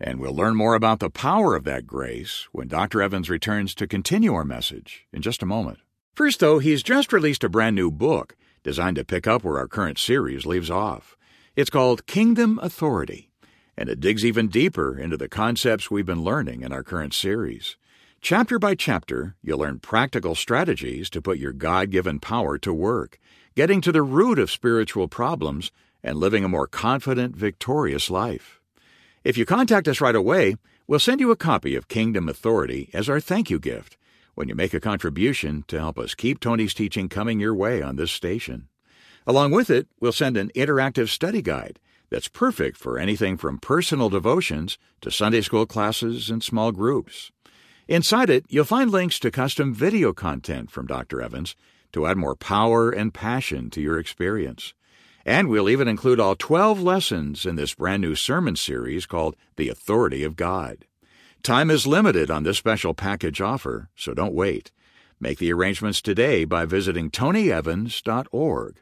And 0.00 0.18
we'll 0.18 0.34
learn 0.34 0.56
more 0.56 0.74
about 0.74 0.98
the 0.98 1.10
power 1.10 1.54
of 1.54 1.64
that 1.64 1.86
grace 1.86 2.48
when 2.50 2.66
Dr. 2.66 3.00
Evans 3.00 3.30
returns 3.30 3.74
to 3.76 3.86
continue 3.86 4.34
our 4.34 4.44
message 4.44 5.06
in 5.12 5.22
just 5.22 5.42
a 5.42 5.46
moment. 5.46 5.78
First, 6.14 6.40
though, 6.40 6.58
he's 6.58 6.82
just 6.82 7.12
released 7.12 7.44
a 7.44 7.48
brand 7.48 7.76
new 7.76 7.90
book 7.90 8.36
designed 8.64 8.96
to 8.96 9.04
pick 9.04 9.26
up 9.26 9.44
where 9.44 9.58
our 9.58 9.68
current 9.68 9.98
series 9.98 10.44
leaves 10.44 10.70
off. 10.70 11.16
It's 11.54 11.70
called 11.70 12.06
Kingdom 12.06 12.58
Authority, 12.62 13.30
and 13.76 13.88
it 13.88 14.00
digs 14.00 14.24
even 14.24 14.48
deeper 14.48 14.98
into 14.98 15.16
the 15.16 15.28
concepts 15.28 15.90
we've 15.90 16.06
been 16.06 16.24
learning 16.24 16.62
in 16.62 16.72
our 16.72 16.82
current 16.82 17.14
series. 17.14 17.76
Chapter 18.24 18.60
by 18.60 18.76
chapter, 18.76 19.34
you'll 19.42 19.58
learn 19.58 19.80
practical 19.80 20.36
strategies 20.36 21.10
to 21.10 21.20
put 21.20 21.38
your 21.38 21.52
God 21.52 21.90
given 21.90 22.20
power 22.20 22.56
to 22.56 22.72
work, 22.72 23.18
getting 23.56 23.80
to 23.80 23.90
the 23.90 24.04
root 24.04 24.38
of 24.38 24.48
spiritual 24.48 25.08
problems 25.08 25.72
and 26.04 26.16
living 26.16 26.44
a 26.44 26.48
more 26.48 26.68
confident, 26.68 27.34
victorious 27.34 28.10
life. 28.10 28.60
If 29.24 29.36
you 29.36 29.44
contact 29.44 29.88
us 29.88 30.00
right 30.00 30.14
away, 30.14 30.54
we'll 30.86 31.00
send 31.00 31.18
you 31.18 31.32
a 31.32 31.36
copy 31.36 31.74
of 31.74 31.88
Kingdom 31.88 32.28
Authority 32.28 32.90
as 32.94 33.08
our 33.08 33.18
thank 33.18 33.50
you 33.50 33.58
gift 33.58 33.96
when 34.36 34.48
you 34.48 34.54
make 34.54 34.72
a 34.72 34.78
contribution 34.78 35.64
to 35.66 35.80
help 35.80 35.98
us 35.98 36.14
keep 36.14 36.38
Tony's 36.38 36.74
teaching 36.74 37.08
coming 37.08 37.40
your 37.40 37.56
way 37.56 37.82
on 37.82 37.96
this 37.96 38.12
station. 38.12 38.68
Along 39.26 39.50
with 39.50 39.68
it, 39.68 39.88
we'll 39.98 40.12
send 40.12 40.36
an 40.36 40.52
interactive 40.54 41.08
study 41.08 41.42
guide 41.42 41.80
that's 42.08 42.28
perfect 42.28 42.76
for 42.76 43.00
anything 43.00 43.36
from 43.36 43.58
personal 43.58 44.08
devotions 44.08 44.78
to 45.00 45.10
Sunday 45.10 45.40
school 45.40 45.66
classes 45.66 46.30
and 46.30 46.40
small 46.40 46.70
groups. 46.70 47.32
Inside 47.92 48.30
it, 48.30 48.46
you'll 48.48 48.64
find 48.64 48.90
links 48.90 49.18
to 49.18 49.30
custom 49.30 49.74
video 49.74 50.14
content 50.14 50.70
from 50.70 50.86
Dr. 50.86 51.20
Evans 51.20 51.54
to 51.92 52.06
add 52.06 52.16
more 52.16 52.34
power 52.34 52.88
and 52.88 53.12
passion 53.12 53.68
to 53.68 53.82
your 53.82 53.98
experience. 53.98 54.72
And 55.26 55.46
we'll 55.46 55.68
even 55.68 55.88
include 55.88 56.18
all 56.18 56.34
12 56.34 56.80
lessons 56.80 57.44
in 57.44 57.56
this 57.56 57.74
brand 57.74 58.00
new 58.00 58.14
sermon 58.14 58.56
series 58.56 59.04
called 59.04 59.36
The 59.56 59.68
Authority 59.68 60.24
of 60.24 60.36
God. 60.36 60.86
Time 61.42 61.70
is 61.70 61.86
limited 61.86 62.30
on 62.30 62.44
this 62.44 62.56
special 62.56 62.94
package 62.94 63.42
offer, 63.42 63.90
so 63.94 64.14
don't 64.14 64.32
wait. 64.32 64.72
Make 65.20 65.36
the 65.36 65.52
arrangements 65.52 66.00
today 66.00 66.46
by 66.46 66.64
visiting 66.64 67.10
tonyevans.org 67.10 68.76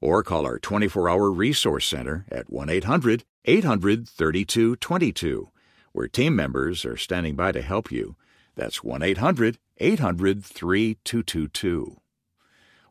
or 0.00 0.22
call 0.22 0.46
our 0.46 0.60
24 0.60 1.10
hour 1.10 1.32
resource 1.32 1.86
center 1.86 2.26
at 2.30 2.48
1 2.48 2.70
800 2.70 3.24
800 3.44 4.08
3222, 4.08 5.48
where 5.90 6.06
team 6.06 6.36
members 6.36 6.84
are 6.84 6.96
standing 6.96 7.34
by 7.34 7.50
to 7.50 7.60
help 7.60 7.90
you. 7.90 8.14
That's 8.54 8.84
1 8.84 9.02
800 9.02 9.58
800 9.78 10.44
3222. 10.44 11.96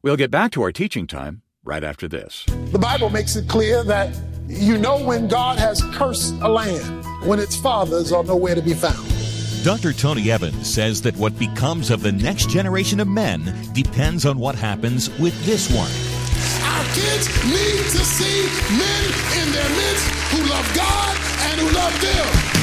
We'll 0.01 0.17
get 0.17 0.31
back 0.31 0.51
to 0.51 0.63
our 0.63 0.71
teaching 0.71 1.07
time 1.07 1.43
right 1.63 1.83
after 1.83 2.07
this. 2.07 2.45
The 2.71 2.79
Bible 2.79 3.09
makes 3.09 3.35
it 3.35 3.47
clear 3.47 3.83
that 3.83 4.17
you 4.47 4.77
know 4.77 5.03
when 5.03 5.27
God 5.27 5.59
has 5.59 5.81
cursed 5.93 6.33
a 6.41 6.49
land, 6.49 7.05
when 7.25 7.39
its 7.39 7.55
fathers 7.55 8.11
are 8.11 8.23
nowhere 8.23 8.55
to 8.55 8.61
be 8.61 8.73
found. 8.73 9.07
Dr. 9.63 9.93
Tony 9.93 10.31
Evans 10.31 10.73
says 10.73 11.03
that 11.03 11.15
what 11.17 11.37
becomes 11.37 11.91
of 11.91 12.01
the 12.01 12.11
next 12.11 12.49
generation 12.49 12.99
of 12.99 13.07
men 13.07 13.53
depends 13.73 14.25
on 14.25 14.39
what 14.39 14.55
happens 14.55 15.15
with 15.19 15.39
this 15.45 15.69
one. 15.69 15.91
Our 16.65 16.83
kids 16.95 17.27
need 17.45 17.85
to 17.93 18.03
see 18.03 18.49
men 18.75 19.05
in 19.37 19.51
their 19.53 19.69
midst 19.69 20.07
who 20.31 20.49
love 20.49 20.73
God 20.73 21.15
and 21.51 21.61
who 21.61 21.69
love 21.75 22.01
them. 22.01 22.60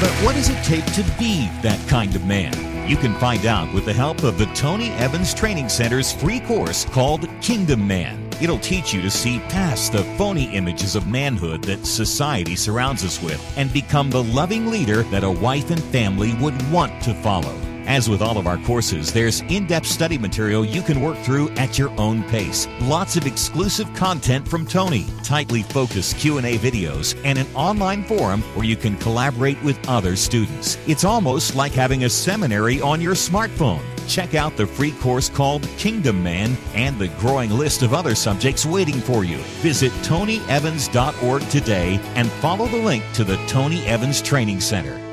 But 0.00 0.10
what 0.22 0.36
does 0.36 0.48
it 0.48 0.62
take 0.62 0.86
to 0.92 1.02
be 1.18 1.48
that 1.62 1.84
kind 1.88 2.14
of 2.14 2.24
man? 2.24 2.54
You 2.88 2.96
can 2.96 3.14
find 3.16 3.44
out 3.46 3.74
with 3.74 3.84
the 3.84 3.92
help 3.92 4.22
of 4.22 4.38
the 4.38 4.46
Tony 4.54 4.90
Evans 4.90 5.34
Training 5.34 5.68
Center's 5.68 6.12
free 6.12 6.38
course 6.38 6.84
called 6.84 7.28
Kingdom 7.42 7.84
Man. 7.84 8.30
It'll 8.40 8.60
teach 8.60 8.94
you 8.94 9.02
to 9.02 9.10
see 9.10 9.40
past 9.48 9.90
the 9.90 10.04
phony 10.16 10.54
images 10.54 10.94
of 10.94 11.08
manhood 11.08 11.64
that 11.64 11.84
society 11.84 12.54
surrounds 12.54 13.04
us 13.04 13.20
with 13.20 13.42
and 13.58 13.72
become 13.72 14.08
the 14.08 14.22
loving 14.22 14.68
leader 14.68 15.02
that 15.04 15.24
a 15.24 15.30
wife 15.30 15.72
and 15.72 15.82
family 15.82 16.32
would 16.34 16.54
want 16.70 17.02
to 17.02 17.12
follow. 17.14 17.67
As 17.88 18.06
with 18.06 18.20
all 18.20 18.36
of 18.36 18.46
our 18.46 18.58
courses, 18.58 19.14
there's 19.14 19.40
in-depth 19.40 19.86
study 19.86 20.18
material 20.18 20.62
you 20.62 20.82
can 20.82 21.00
work 21.00 21.16
through 21.20 21.48
at 21.52 21.78
your 21.78 21.88
own 21.98 22.22
pace. 22.24 22.68
Lots 22.82 23.16
of 23.16 23.26
exclusive 23.26 23.92
content 23.94 24.46
from 24.46 24.66
Tony, 24.66 25.06
tightly 25.24 25.62
focused 25.62 26.18
Q&A 26.18 26.58
videos, 26.58 27.18
and 27.24 27.38
an 27.38 27.46
online 27.54 28.04
forum 28.04 28.42
where 28.54 28.66
you 28.66 28.76
can 28.76 28.98
collaborate 28.98 29.60
with 29.62 29.88
other 29.88 30.16
students. 30.16 30.76
It's 30.86 31.02
almost 31.02 31.56
like 31.56 31.72
having 31.72 32.04
a 32.04 32.10
seminary 32.10 32.78
on 32.82 33.00
your 33.00 33.14
smartphone. 33.14 33.80
Check 34.06 34.34
out 34.34 34.54
the 34.58 34.66
free 34.66 34.92
course 34.92 35.30
called 35.30 35.62
Kingdom 35.78 36.22
Man 36.22 36.58
and 36.74 36.98
the 36.98 37.08
growing 37.18 37.50
list 37.50 37.82
of 37.82 37.94
other 37.94 38.14
subjects 38.14 38.66
waiting 38.66 39.00
for 39.00 39.24
you. 39.24 39.38
Visit 39.62 39.92
tonyevans.org 40.02 41.48
today 41.48 41.98
and 42.16 42.30
follow 42.32 42.66
the 42.66 42.76
link 42.76 43.02
to 43.14 43.24
the 43.24 43.36
Tony 43.46 43.82
Evans 43.86 44.20
Training 44.20 44.60
Center. 44.60 45.07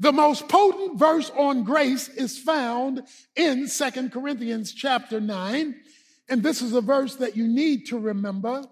The 0.00 0.12
most 0.12 0.48
potent 0.48 0.98
verse 0.98 1.30
on 1.36 1.62
grace 1.62 2.08
is 2.08 2.38
found 2.38 3.02
in 3.36 3.68
Second 3.68 4.12
Corinthians 4.12 4.72
chapter 4.72 5.20
9. 5.20 5.74
And 6.30 6.42
this 6.42 6.62
is 6.62 6.72
a 6.72 6.80
verse 6.80 7.16
that 7.16 7.36
you 7.36 7.46
need 7.46 7.86
to 7.88 7.98
remember. 7.98 8.64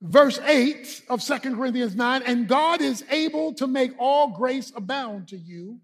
Verse 0.00 0.38
8 0.38 1.02
of 1.10 1.22
Second 1.22 1.56
Corinthians 1.56 1.94
9 1.94 2.22
And 2.22 2.48
God 2.48 2.80
is 2.80 3.04
able 3.10 3.52
to 3.54 3.66
make 3.66 3.92
all 3.98 4.28
grace 4.28 4.72
abound 4.74 5.28
to 5.28 5.36
you, 5.36 5.78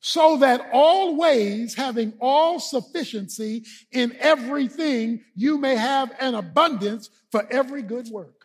so 0.00 0.38
that 0.38 0.70
always 0.72 1.74
having 1.74 2.14
all 2.20 2.58
sufficiency 2.58 3.64
in 3.92 4.16
everything, 4.18 5.20
you 5.36 5.56
may 5.56 5.76
have 5.76 6.12
an 6.18 6.34
abundance 6.34 7.10
for 7.30 7.46
every 7.48 7.82
good 7.82 8.08
work. 8.08 8.39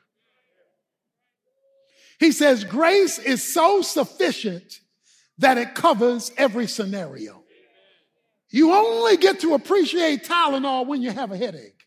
He 2.19 2.31
says, 2.31 2.63
grace 2.63 3.19
is 3.19 3.43
so 3.43 3.81
sufficient 3.81 4.79
that 5.37 5.57
it 5.57 5.75
covers 5.75 6.31
every 6.37 6.67
scenario. 6.67 7.43
You 8.49 8.73
only 8.73 9.17
get 9.17 9.41
to 9.41 9.53
appreciate 9.53 10.23
Tylenol 10.23 10.87
when 10.87 11.01
you 11.01 11.11
have 11.11 11.31
a 11.31 11.37
headache. 11.37 11.85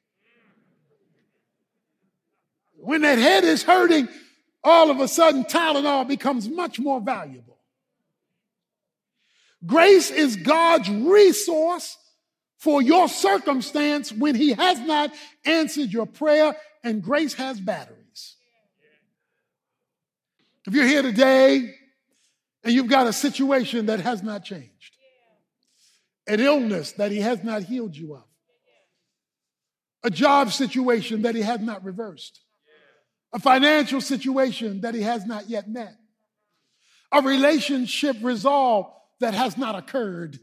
When 2.76 3.02
that 3.02 3.18
head 3.18 3.44
is 3.44 3.62
hurting, 3.62 4.08
all 4.62 4.90
of 4.90 5.00
a 5.00 5.08
sudden 5.08 5.44
Tylenol 5.44 6.06
becomes 6.06 6.48
much 6.48 6.78
more 6.78 7.00
valuable. 7.00 7.58
Grace 9.64 10.10
is 10.10 10.36
God's 10.36 10.88
resource 10.90 11.96
for 12.58 12.82
your 12.82 13.08
circumstance 13.08 14.12
when 14.12 14.34
He 14.34 14.52
has 14.52 14.78
not 14.80 15.12
answered 15.44 15.90
your 15.90 16.06
prayer, 16.06 16.56
and 16.84 17.02
grace 17.02 17.34
has 17.34 17.60
battery. 17.60 17.97
If 20.68 20.74
you're 20.74 20.84
here 20.84 21.00
today 21.00 21.74
and 22.62 22.74
you've 22.74 22.88
got 22.88 23.06
a 23.06 23.12
situation 23.14 23.86
that 23.86 24.00
has 24.00 24.22
not 24.22 24.44
changed, 24.44 24.96
an 26.26 26.40
illness 26.40 26.92
that 26.92 27.10
He 27.10 27.20
has 27.20 27.42
not 27.42 27.62
healed 27.62 27.96
you 27.96 28.16
of, 28.16 28.24
a 30.04 30.10
job 30.10 30.52
situation 30.52 31.22
that 31.22 31.34
he 31.34 31.40
has 31.40 31.60
not 31.60 31.82
reversed, 31.84 32.42
a 33.32 33.38
financial 33.38 34.02
situation 34.02 34.82
that 34.82 34.94
he 34.94 35.00
has 35.00 35.24
not 35.24 35.48
yet 35.48 35.70
met, 35.70 35.94
a 37.12 37.22
relationship 37.22 38.18
resolve 38.20 38.92
that 39.20 39.32
has 39.32 39.56
not 39.56 39.74
occurred. 39.74 40.38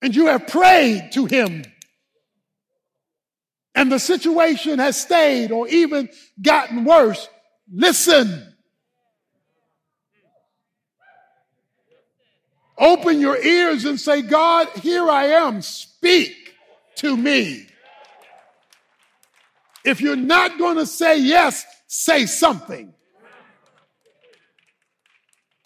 And 0.00 0.16
you 0.16 0.28
have 0.28 0.46
prayed 0.46 1.10
to 1.12 1.26
him, 1.26 1.64
and 3.74 3.92
the 3.92 3.98
situation 3.98 4.78
has 4.78 4.98
stayed 4.98 5.52
or 5.52 5.68
even 5.68 6.08
gotten 6.40 6.86
worse. 6.86 7.28
Listen. 7.70 8.52
Open 12.76 13.20
your 13.20 13.40
ears 13.40 13.84
and 13.84 14.00
say, 14.00 14.22
God, 14.22 14.68
here 14.82 15.08
I 15.08 15.26
am. 15.26 15.62
Speak 15.62 16.54
to 16.96 17.16
me. 17.16 17.66
If 19.84 20.00
you're 20.00 20.16
not 20.16 20.58
going 20.58 20.76
to 20.78 20.86
say 20.86 21.20
yes, 21.20 21.64
say 21.86 22.26
something. 22.26 22.92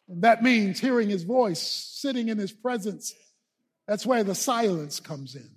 And 0.09 0.23
that 0.23 0.43
means 0.43 0.81
hearing 0.81 1.09
his 1.09 1.23
voice, 1.23 1.61
sitting 1.61 2.29
in 2.29 2.39
his 2.39 2.53
presence. 2.53 3.15
That's 3.87 4.05
where 4.05 4.25
the 4.25 4.35
silence 4.35 5.01
comes 5.01 5.35
in. 5.35 5.49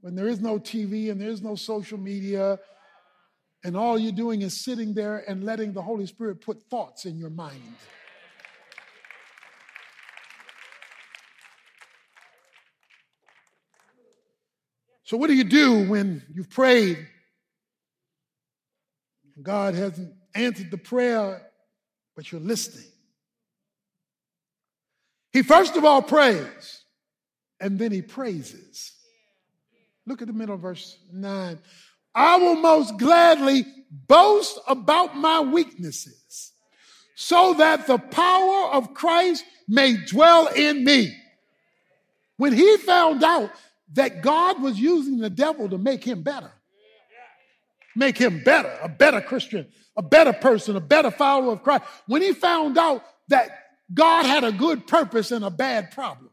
When 0.00 0.14
there 0.14 0.28
is 0.28 0.40
no 0.40 0.58
TV 0.58 1.10
and 1.10 1.20
there 1.20 1.28
is 1.28 1.42
no 1.42 1.54
social 1.54 1.98
media, 1.98 2.58
and 3.64 3.76
all 3.76 3.98
you're 3.98 4.12
doing 4.12 4.42
is 4.42 4.58
sitting 4.58 4.94
there 4.94 5.24
and 5.28 5.44
letting 5.44 5.72
the 5.72 5.82
Holy 5.82 6.06
Spirit 6.06 6.40
put 6.40 6.62
thoughts 6.70 7.04
in 7.04 7.18
your 7.18 7.30
mind. 7.30 7.74
So, 15.08 15.16
what 15.16 15.28
do 15.28 15.34
you 15.34 15.44
do 15.44 15.88
when 15.88 16.22
you've 16.34 16.50
prayed? 16.50 16.98
God 19.40 19.74
hasn't 19.74 20.12
answered 20.34 20.70
the 20.70 20.76
prayer, 20.76 21.50
but 22.14 22.30
you're 22.30 22.42
listening. 22.42 22.84
He 25.32 25.42
first 25.42 25.76
of 25.76 25.84
all 25.86 26.02
prays, 26.02 26.82
and 27.58 27.78
then 27.78 27.90
he 27.90 28.02
praises. 28.02 28.92
Look 30.04 30.20
at 30.20 30.28
the 30.28 30.34
middle 30.34 30.56
of 30.56 30.60
verse 30.60 30.98
9. 31.10 31.58
I 32.14 32.36
will 32.36 32.56
most 32.56 32.98
gladly 32.98 33.64
boast 33.90 34.58
about 34.68 35.16
my 35.16 35.40
weaknesses, 35.40 36.52
so 37.16 37.54
that 37.54 37.86
the 37.86 37.96
power 37.96 38.72
of 38.74 38.92
Christ 38.92 39.42
may 39.66 39.96
dwell 39.96 40.48
in 40.48 40.84
me. 40.84 41.16
When 42.36 42.52
he 42.52 42.76
found 42.76 43.24
out 43.24 43.50
that 43.92 44.22
God 44.22 44.62
was 44.62 44.78
using 44.78 45.18
the 45.18 45.30
devil 45.30 45.68
to 45.68 45.78
make 45.78 46.04
him 46.04 46.22
better. 46.22 46.52
Make 47.96 48.18
him 48.18 48.42
better, 48.44 48.72
a 48.82 48.88
better 48.88 49.20
Christian, 49.20 49.66
a 49.96 50.02
better 50.02 50.32
person, 50.32 50.76
a 50.76 50.80
better 50.80 51.10
follower 51.10 51.52
of 51.52 51.62
Christ. 51.62 51.84
When 52.06 52.22
he 52.22 52.32
found 52.32 52.78
out 52.78 53.02
that 53.28 53.50
God 53.92 54.24
had 54.24 54.44
a 54.44 54.52
good 54.52 54.86
purpose 54.86 55.32
and 55.32 55.44
a 55.44 55.50
bad 55.50 55.90
problem, 55.90 56.30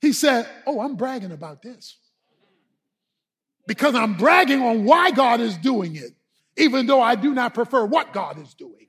he 0.00 0.12
said, 0.12 0.48
Oh, 0.66 0.80
I'm 0.80 0.96
bragging 0.96 1.32
about 1.32 1.62
this. 1.62 1.98
Because 3.66 3.94
I'm 3.94 4.16
bragging 4.16 4.62
on 4.62 4.84
why 4.84 5.10
God 5.10 5.40
is 5.40 5.56
doing 5.58 5.94
it, 5.94 6.12
even 6.56 6.86
though 6.86 7.02
I 7.02 7.14
do 7.14 7.34
not 7.34 7.54
prefer 7.54 7.84
what 7.84 8.12
God 8.12 8.38
is 8.40 8.54
doing. 8.54 8.79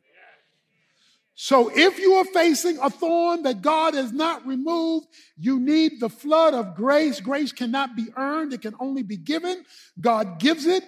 So 1.44 1.72
if 1.74 1.98
you 1.98 2.14
are 2.14 2.26
facing 2.26 2.78
a 2.78 2.92
thorn 2.92 3.42
that 3.42 3.64
God 3.64 3.96
has 3.96 4.12
not 4.12 4.46
removed, 4.46 5.08
you 5.40 5.60
need 5.60 6.00
the 6.00 6.08
flood 6.08 6.54
of 6.54 6.76
grace. 6.76 7.20
Grace 7.20 7.52
cannot 7.52 7.96
be 7.96 8.10
earned. 8.16 8.54
It 8.54 8.62
can 8.62 8.76
only 8.80 9.02
be 9.02 9.18
given. 9.18 9.66
God 10.00 10.38
gives 10.38 10.68
it, 10.68 10.84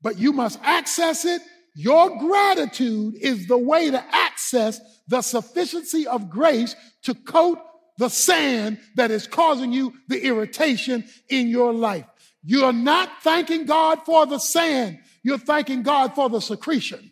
but 0.00 0.18
you 0.18 0.32
must 0.32 0.58
access 0.62 1.26
it. 1.26 1.42
Your 1.74 2.16
gratitude 2.16 3.16
is 3.16 3.46
the 3.46 3.58
way 3.58 3.90
to 3.90 4.02
access 4.14 4.80
the 5.08 5.20
sufficiency 5.20 6.06
of 6.06 6.30
grace 6.30 6.74
to 7.02 7.14
coat 7.14 7.58
the 7.98 8.08
sand 8.08 8.78
that 8.96 9.10
is 9.10 9.26
causing 9.26 9.74
you 9.74 9.92
the 10.08 10.24
irritation 10.24 11.04
in 11.28 11.48
your 11.48 11.74
life. 11.74 12.06
You're 12.42 12.72
not 12.72 13.10
thanking 13.22 13.66
God 13.66 14.06
for 14.06 14.24
the 14.24 14.38
sand. 14.38 15.00
You're 15.22 15.36
thanking 15.36 15.82
God 15.82 16.14
for 16.14 16.30
the 16.30 16.40
secretion. 16.40 17.11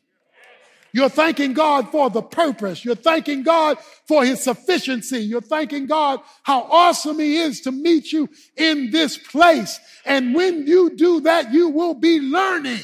You're 0.92 1.08
thanking 1.08 1.52
God 1.52 1.90
for 1.90 2.10
the 2.10 2.22
purpose. 2.22 2.84
You're 2.84 2.94
thanking 2.94 3.42
God 3.42 3.78
for 4.06 4.24
his 4.24 4.42
sufficiency. 4.42 5.18
You're 5.18 5.40
thanking 5.40 5.86
God 5.86 6.20
how 6.42 6.62
awesome 6.62 7.18
he 7.18 7.36
is 7.36 7.60
to 7.62 7.72
meet 7.72 8.12
you 8.12 8.28
in 8.56 8.90
this 8.90 9.16
place. 9.16 9.78
And 10.04 10.34
when 10.34 10.66
you 10.66 10.96
do 10.96 11.20
that, 11.22 11.52
you 11.52 11.68
will 11.68 11.94
be 11.94 12.20
learning 12.20 12.82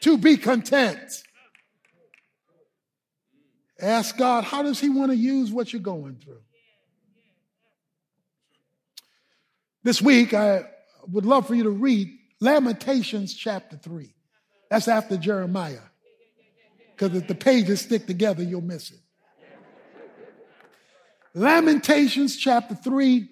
to 0.00 0.18
be 0.18 0.36
content. 0.36 1.22
Ask 3.80 4.16
God, 4.18 4.44
how 4.44 4.62
does 4.62 4.78
he 4.78 4.90
want 4.90 5.10
to 5.10 5.16
use 5.16 5.50
what 5.50 5.72
you're 5.72 5.80
going 5.80 6.16
through? 6.16 6.42
This 9.82 10.02
week, 10.02 10.34
I 10.34 10.64
would 11.08 11.24
love 11.24 11.46
for 11.46 11.54
you 11.54 11.62
to 11.62 11.70
read 11.70 12.10
Lamentations 12.40 13.32
chapter 13.34 13.78
3. 13.78 14.12
That's 14.68 14.88
after 14.88 15.16
Jeremiah. 15.16 15.80
Because 17.00 17.16
if 17.16 17.28
the 17.28 17.34
pages 17.34 17.80
stick 17.80 18.06
together, 18.06 18.42
you'll 18.42 18.60
miss 18.60 18.90
it. 18.90 19.00
Lamentations 21.32 22.36
chapter 22.36 22.74
3. 22.74 23.26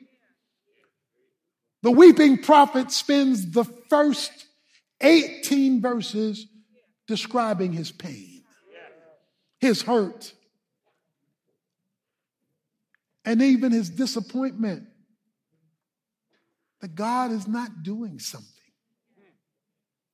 The 1.83 1.91
weeping 1.91 2.39
prophet 2.39 2.91
spends 2.91 3.51
the 3.51 3.65
first 3.91 4.47
18 5.03 5.83
verses 5.83 6.47
describing 7.07 7.75
his 7.75 7.93
pain, 7.93 8.43
his 9.61 9.83
hurt, 9.83 10.33
and 13.27 13.43
even 13.43 13.73
his 13.73 13.91
disappointment 13.91 14.85
that 16.81 16.95
God 16.95 17.33
is 17.33 17.47
not 17.47 17.83
doing 17.83 18.19
something. 18.19 18.49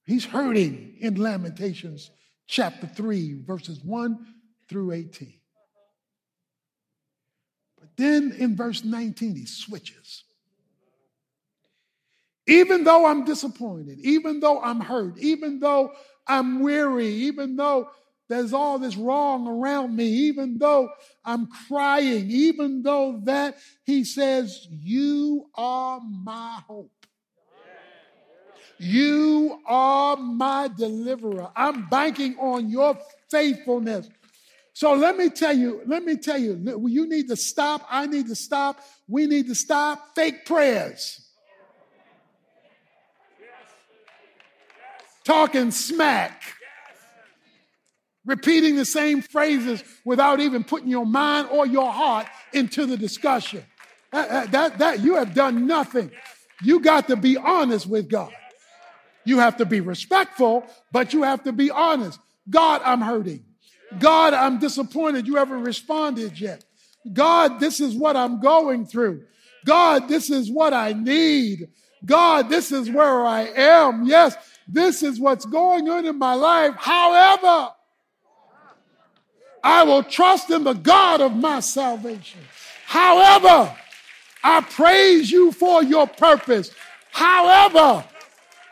He's 0.06 0.24
hurting 0.24 0.96
in 0.98 1.14
Lamentations 1.14 2.10
chapter 2.46 2.86
3, 2.86 3.42
verses 3.44 3.80
1 3.82 4.26
through 4.68 4.92
18. 4.92 5.34
But 7.78 7.88
then 7.96 8.32
in 8.38 8.56
verse 8.56 8.84
19, 8.84 9.36
he 9.36 9.46
switches. 9.46 10.24
Even 12.46 12.84
though 12.84 13.06
I'm 13.06 13.24
disappointed, 13.24 13.98
even 14.00 14.40
though 14.40 14.60
I'm 14.60 14.80
hurt, 14.80 15.18
even 15.18 15.60
though 15.60 15.92
I'm 16.26 16.60
weary, 16.60 17.08
even 17.08 17.56
though 17.56 17.88
there's 18.28 18.52
all 18.52 18.78
this 18.78 18.96
wrong 18.96 19.46
around 19.46 19.94
me, 19.94 20.04
even 20.04 20.58
though 20.58 20.90
I'm 21.24 21.46
crying, 21.68 22.30
even 22.30 22.82
though 22.82 23.20
that, 23.24 23.58
he 23.84 24.04
says, 24.04 24.66
You 24.70 25.46
are 25.54 26.00
my 26.00 26.60
hope. 26.66 27.03
You 28.78 29.60
are 29.66 30.16
my 30.16 30.68
deliverer. 30.76 31.50
I'm 31.54 31.88
banking 31.88 32.36
on 32.38 32.68
your 32.68 32.98
faithfulness. 33.30 34.08
So 34.72 34.94
let 34.94 35.16
me 35.16 35.30
tell 35.30 35.56
you, 35.56 35.82
let 35.86 36.02
me 36.04 36.16
tell 36.16 36.36
you, 36.38 36.84
you 36.88 37.08
need 37.08 37.28
to 37.28 37.36
stop. 37.36 37.86
I 37.88 38.06
need 38.06 38.26
to 38.26 38.34
stop. 38.34 38.80
We 39.08 39.26
need 39.26 39.46
to 39.46 39.54
stop 39.54 40.14
fake 40.16 40.44
prayers. 40.44 41.20
Talking 45.22 45.70
smack. 45.70 46.42
Repeating 48.26 48.76
the 48.76 48.84
same 48.84 49.22
phrases 49.22 49.84
without 50.04 50.40
even 50.40 50.64
putting 50.64 50.88
your 50.88 51.06
mind 51.06 51.48
or 51.50 51.66
your 51.66 51.92
heart 51.92 52.26
into 52.52 52.86
the 52.86 52.96
discussion. 52.96 53.64
That, 54.12 54.50
that, 54.52 54.78
that 54.78 55.00
you 55.00 55.16
have 55.16 55.34
done 55.34 55.66
nothing. 55.66 56.10
You 56.62 56.80
got 56.80 57.08
to 57.08 57.16
be 57.16 57.36
honest 57.36 57.86
with 57.86 58.08
God. 58.08 58.32
You 59.24 59.38
have 59.38 59.56
to 59.58 59.64
be 59.64 59.80
respectful, 59.80 60.66
but 60.92 61.12
you 61.12 61.22
have 61.22 61.42
to 61.44 61.52
be 61.52 61.70
honest. 61.70 62.20
God, 62.48 62.82
I'm 62.84 63.00
hurting. 63.00 63.44
God, 63.98 64.34
I'm 64.34 64.58
disappointed 64.58 65.26
you 65.26 65.36
haven't 65.36 65.62
responded 65.62 66.38
yet. 66.38 66.64
God, 67.12 67.60
this 67.60 67.80
is 67.80 67.94
what 67.94 68.16
I'm 68.16 68.40
going 68.40 68.86
through. 68.86 69.24
God, 69.64 70.08
this 70.08 70.30
is 70.30 70.50
what 70.50 70.72
I 70.72 70.92
need. 70.92 71.68
God, 72.04 72.48
this 72.48 72.72
is 72.72 72.90
where 72.90 73.24
I 73.24 73.42
am. 73.42 74.04
Yes, 74.04 74.36
this 74.68 75.02
is 75.02 75.18
what's 75.18 75.44
going 75.44 75.88
on 75.88 76.06
in 76.06 76.18
my 76.18 76.34
life. 76.34 76.74
However, 76.76 77.72
I 79.62 79.84
will 79.84 80.02
trust 80.02 80.50
in 80.50 80.64
the 80.64 80.74
God 80.74 81.20
of 81.22 81.34
my 81.34 81.60
salvation. 81.60 82.40
However, 82.86 83.74
I 84.42 84.60
praise 84.60 85.30
you 85.30 85.52
for 85.52 85.82
your 85.82 86.06
purpose. 86.06 86.70
However, 87.10 88.04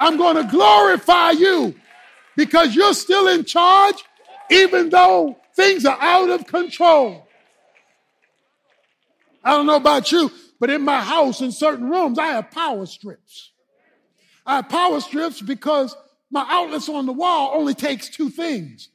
I'm 0.02 0.16
going 0.16 0.34
to 0.34 0.50
glorify 0.50 1.30
you 1.30 1.76
because 2.36 2.74
you're 2.74 2.92
still 2.92 3.28
in 3.28 3.44
charge, 3.44 4.02
even 4.50 4.88
though 4.90 5.38
things 5.54 5.84
are 5.84 5.96
out 6.00 6.28
of 6.28 6.44
control. 6.44 7.28
I 9.44 9.52
don't 9.52 9.66
know 9.66 9.76
about 9.76 10.10
you, 10.10 10.32
But 10.58 10.70
in 10.70 10.82
my 10.82 11.00
house, 11.00 11.40
in 11.40 11.52
certain 11.52 11.88
rooms, 11.88 12.18
I 12.18 12.26
have 12.28 12.50
power 12.50 12.86
strips. 12.86 13.52
I 14.44 14.56
have 14.56 14.68
power 14.68 15.00
strips 15.00 15.40
because 15.40 15.96
my 16.30 16.44
outlets 16.48 16.88
on 16.88 17.06
the 17.06 17.12
wall 17.12 17.52
only 17.54 17.74
takes 17.74 18.08
two 18.08 18.28
things. 18.28 18.88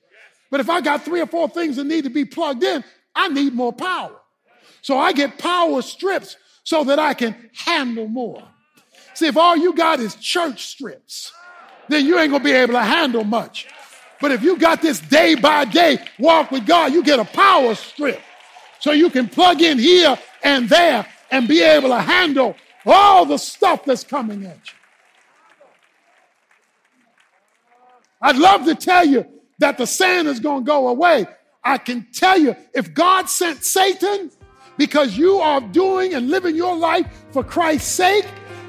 But 0.50 0.60
if 0.60 0.70
I 0.70 0.82
got 0.82 1.06
three 1.06 1.22
or 1.22 1.26
four 1.26 1.48
things 1.48 1.78
that 1.78 1.86
need 1.86 2.04
to 2.04 2.10
be 2.10 2.26
plugged 2.26 2.64
in, 2.64 2.84
I 3.16 3.30
need 3.30 3.54
more 3.54 3.72
power. 3.72 4.16
So 4.82 4.98
I 4.98 5.14
get 5.14 5.38
power 5.38 5.82
strips 5.82 6.36
so 6.64 6.84
that 6.86 7.00
I 7.00 7.14
can 7.14 7.50
handle 7.54 8.08
more. 8.08 8.44
See, 9.18 9.26
if 9.26 9.36
all 9.36 9.58
you 9.58 9.74
got 9.74 10.00
is 10.00 10.14
church 10.14 10.68
strips, 10.68 11.32
then 11.90 12.06
you 12.06 12.20
ain't 12.20 12.30
gonna 12.30 12.44
be 12.44 12.52
able 12.52 12.74
to 12.74 12.84
handle 12.84 13.24
much. 13.24 13.66
But 14.22 14.32
if 14.32 14.44
you 14.44 14.60
got 14.60 14.80
this 14.80 15.00
day 15.00 15.34
by 15.34 15.66
day 15.66 15.98
walk 16.20 16.52
with 16.52 16.68
God, 16.68 16.94
you 16.94 17.02
get 17.02 17.18
a 17.18 17.26
power 17.26 17.74
strip. 17.74 18.22
So 18.80 18.92
you 18.92 19.10
can 19.10 19.28
plug 19.28 19.64
in 19.64 19.80
here 19.80 20.20
and 20.44 20.70
there 20.70 21.04
and 21.32 21.48
be 21.48 21.64
able 21.64 21.90
to 21.90 22.00
handle 22.00 22.56
all 22.86 23.26
the 23.26 23.38
stuff 23.38 23.86
that's 23.86 24.04
coming 24.04 24.46
at 24.46 24.60
you. 24.68 24.78
I'd 28.22 28.38
love 28.38 28.66
to 28.66 28.76
tell 28.76 29.04
you 29.04 29.26
that 29.58 29.80
the 29.80 29.88
sand 29.88 30.28
is 30.28 30.40
going 30.40 30.64
to 30.64 30.68
go 30.68 30.90
away. 30.90 31.26
I 31.64 31.80
can 31.80 32.06
tell 32.14 32.38
you 32.38 32.56
if 32.72 32.94
God 32.94 33.30
sent 33.30 33.64
Satan 33.64 34.30
because 34.78 35.18
you 35.18 35.38
are 35.40 35.60
doing 35.60 36.14
and 36.14 36.30
living 36.30 36.56
your 36.56 36.76
life 36.76 37.08
for 37.32 37.44
Christ's 37.44 37.90
sake, 37.90 38.28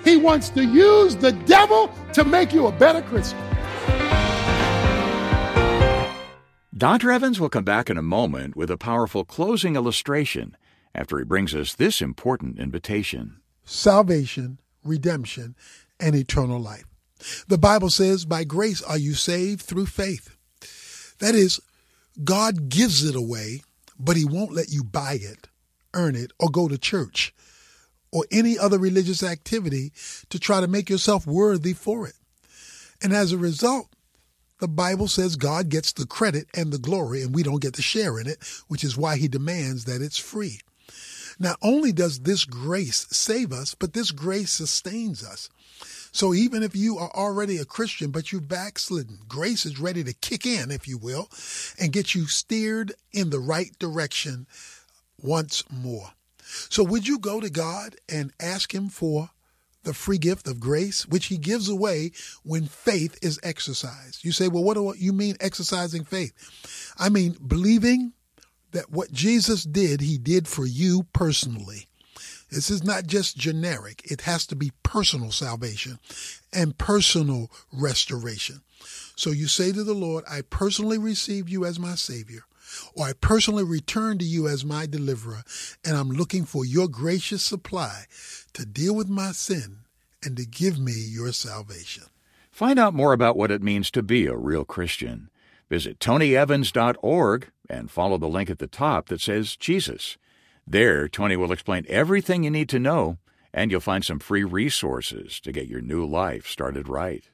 he 0.08 0.16
wants 0.16 0.48
to 0.50 0.64
use 0.64 1.14
the 1.16 1.32
devil 1.32 1.92
to 2.14 2.24
make 2.24 2.52
you 2.52 2.66
a 2.66 2.72
better 2.72 3.02
Christian. 3.02 3.38
Dr. 6.76 7.10
Evans 7.10 7.40
will 7.40 7.48
come 7.48 7.64
back 7.64 7.90
in 7.90 7.98
a 7.98 8.02
moment 8.02 8.56
with 8.56 8.70
a 8.70 8.78
powerful 8.78 9.24
closing 9.24 9.76
illustration 9.76 10.56
after 10.94 11.18
he 11.18 11.24
brings 11.24 11.54
us 11.54 11.74
this 11.74 12.00
important 12.00 12.58
invitation 12.58 13.40
salvation, 13.64 14.58
redemption, 14.82 15.54
and 16.00 16.14
eternal 16.14 16.58
life. 16.58 16.86
The 17.48 17.58
Bible 17.58 17.90
says, 17.90 18.24
By 18.24 18.44
grace 18.44 18.80
are 18.80 18.96
you 18.96 19.12
saved 19.12 19.60
through 19.60 19.86
faith. 19.86 20.36
That 21.18 21.34
is, 21.34 21.60
God 22.24 22.70
gives 22.70 23.04
it 23.04 23.14
away, 23.14 23.62
but 23.98 24.16
He 24.16 24.24
won't 24.24 24.54
let 24.54 24.70
you 24.70 24.84
buy 24.84 25.18
it, 25.20 25.48
earn 25.92 26.16
it, 26.16 26.32
or 26.38 26.48
go 26.48 26.68
to 26.68 26.78
church 26.78 27.34
or 28.12 28.26
any 28.30 28.58
other 28.58 28.78
religious 28.78 29.22
activity 29.22 29.92
to 30.30 30.38
try 30.38 30.60
to 30.60 30.66
make 30.66 30.88
yourself 30.88 31.26
worthy 31.26 31.72
for 31.72 32.06
it. 32.06 32.14
And 33.02 33.12
as 33.12 33.32
a 33.32 33.38
result, 33.38 33.88
the 34.60 34.68
Bible 34.68 35.08
says 35.08 35.36
God 35.36 35.68
gets 35.68 35.92
the 35.92 36.06
credit 36.06 36.48
and 36.54 36.72
the 36.72 36.78
glory, 36.78 37.22
and 37.22 37.34
we 37.34 37.42
don't 37.42 37.62
get 37.62 37.74
to 37.74 37.82
share 37.82 38.18
in 38.18 38.26
it, 38.26 38.38
which 38.66 38.82
is 38.82 38.96
why 38.96 39.16
He 39.16 39.28
demands 39.28 39.84
that 39.84 40.02
it's 40.02 40.18
free. 40.18 40.60
Not 41.38 41.58
only 41.62 41.92
does 41.92 42.20
this 42.20 42.44
grace 42.44 43.06
save 43.10 43.52
us, 43.52 43.74
but 43.74 43.92
this 43.92 44.10
grace 44.10 44.50
sustains 44.50 45.22
us. 45.22 45.48
So 46.10 46.34
even 46.34 46.64
if 46.64 46.74
you 46.74 46.98
are 46.98 47.14
already 47.14 47.58
a 47.58 47.64
Christian, 47.64 48.10
but 48.10 48.32
you've 48.32 48.48
backslidden, 48.48 49.18
grace 49.28 49.64
is 49.64 49.78
ready 49.78 50.02
to 50.02 50.12
kick 50.12 50.46
in, 50.46 50.72
if 50.72 50.88
you 50.88 50.98
will, 50.98 51.28
and 51.78 51.92
get 51.92 52.14
you 52.14 52.26
steered 52.26 52.92
in 53.12 53.30
the 53.30 53.38
right 53.38 53.78
direction 53.78 54.48
once 55.20 55.62
more. 55.70 56.10
So 56.70 56.82
would 56.82 57.06
you 57.06 57.18
go 57.18 57.40
to 57.40 57.50
God 57.50 57.96
and 58.08 58.32
ask 58.40 58.74
Him 58.74 58.88
for 58.88 59.30
the 59.84 59.94
free 59.94 60.18
gift 60.18 60.46
of 60.46 60.60
grace, 60.60 61.06
which 61.06 61.26
He 61.26 61.38
gives 61.38 61.68
away 61.68 62.12
when 62.42 62.66
faith 62.66 63.18
is 63.22 63.38
exercised? 63.42 64.24
You 64.24 64.32
say, 64.32 64.48
well, 64.48 64.64
what 64.64 64.74
do 64.74 64.94
you 64.96 65.12
mean 65.12 65.36
exercising 65.40 66.04
faith? 66.04 66.94
I 66.98 67.08
mean 67.08 67.36
believing 67.46 68.12
that 68.72 68.90
what 68.90 69.12
Jesus 69.12 69.64
did, 69.64 70.00
He 70.00 70.18
did 70.18 70.48
for 70.48 70.66
you 70.66 71.04
personally. 71.12 71.88
This 72.50 72.70
is 72.70 72.82
not 72.82 73.06
just 73.06 73.36
generic. 73.36 74.02
It 74.10 74.22
has 74.22 74.46
to 74.46 74.56
be 74.56 74.72
personal 74.82 75.30
salvation 75.30 75.98
and 76.52 76.78
personal 76.78 77.50
restoration. 77.72 78.62
So 79.16 79.30
you 79.30 79.48
say 79.48 79.72
to 79.72 79.84
the 79.84 79.94
Lord, 79.94 80.24
I 80.30 80.42
personally 80.42 80.98
receive 80.98 81.48
you 81.48 81.64
as 81.64 81.78
my 81.78 81.94
Savior, 81.94 82.44
or 82.94 83.06
I 83.06 83.12
personally 83.12 83.64
return 83.64 84.18
to 84.18 84.24
you 84.24 84.48
as 84.48 84.64
my 84.64 84.86
deliverer, 84.86 85.42
and 85.84 85.96
I'm 85.96 86.10
looking 86.10 86.44
for 86.44 86.64
your 86.64 86.88
gracious 86.88 87.42
supply 87.42 88.04
to 88.54 88.66
deal 88.66 88.94
with 88.94 89.08
my 89.08 89.32
sin 89.32 89.78
and 90.22 90.36
to 90.36 90.46
give 90.46 90.78
me 90.78 90.92
your 90.92 91.32
salvation. 91.32 92.04
Find 92.50 92.78
out 92.78 92.94
more 92.94 93.12
about 93.12 93.36
what 93.36 93.50
it 93.50 93.62
means 93.62 93.90
to 93.92 94.02
be 94.02 94.26
a 94.26 94.36
real 94.36 94.64
Christian. 94.64 95.30
Visit 95.70 96.00
tonyevans.org 96.00 97.50
and 97.68 97.90
follow 97.90 98.18
the 98.18 98.28
link 98.28 98.50
at 98.50 98.58
the 98.58 98.66
top 98.66 99.08
that 99.08 99.20
says 99.20 99.56
Jesus. 99.56 100.16
There, 100.66 101.08
Tony 101.08 101.36
will 101.36 101.52
explain 101.52 101.86
everything 101.88 102.42
you 102.42 102.50
need 102.50 102.68
to 102.70 102.78
know, 102.78 103.18
and 103.52 103.70
you'll 103.70 103.80
find 103.80 104.04
some 104.04 104.18
free 104.18 104.44
resources 104.44 105.40
to 105.40 105.52
get 105.52 105.68
your 105.68 105.80
new 105.80 106.04
life 106.04 106.46
started 106.46 106.88
right. 106.88 107.24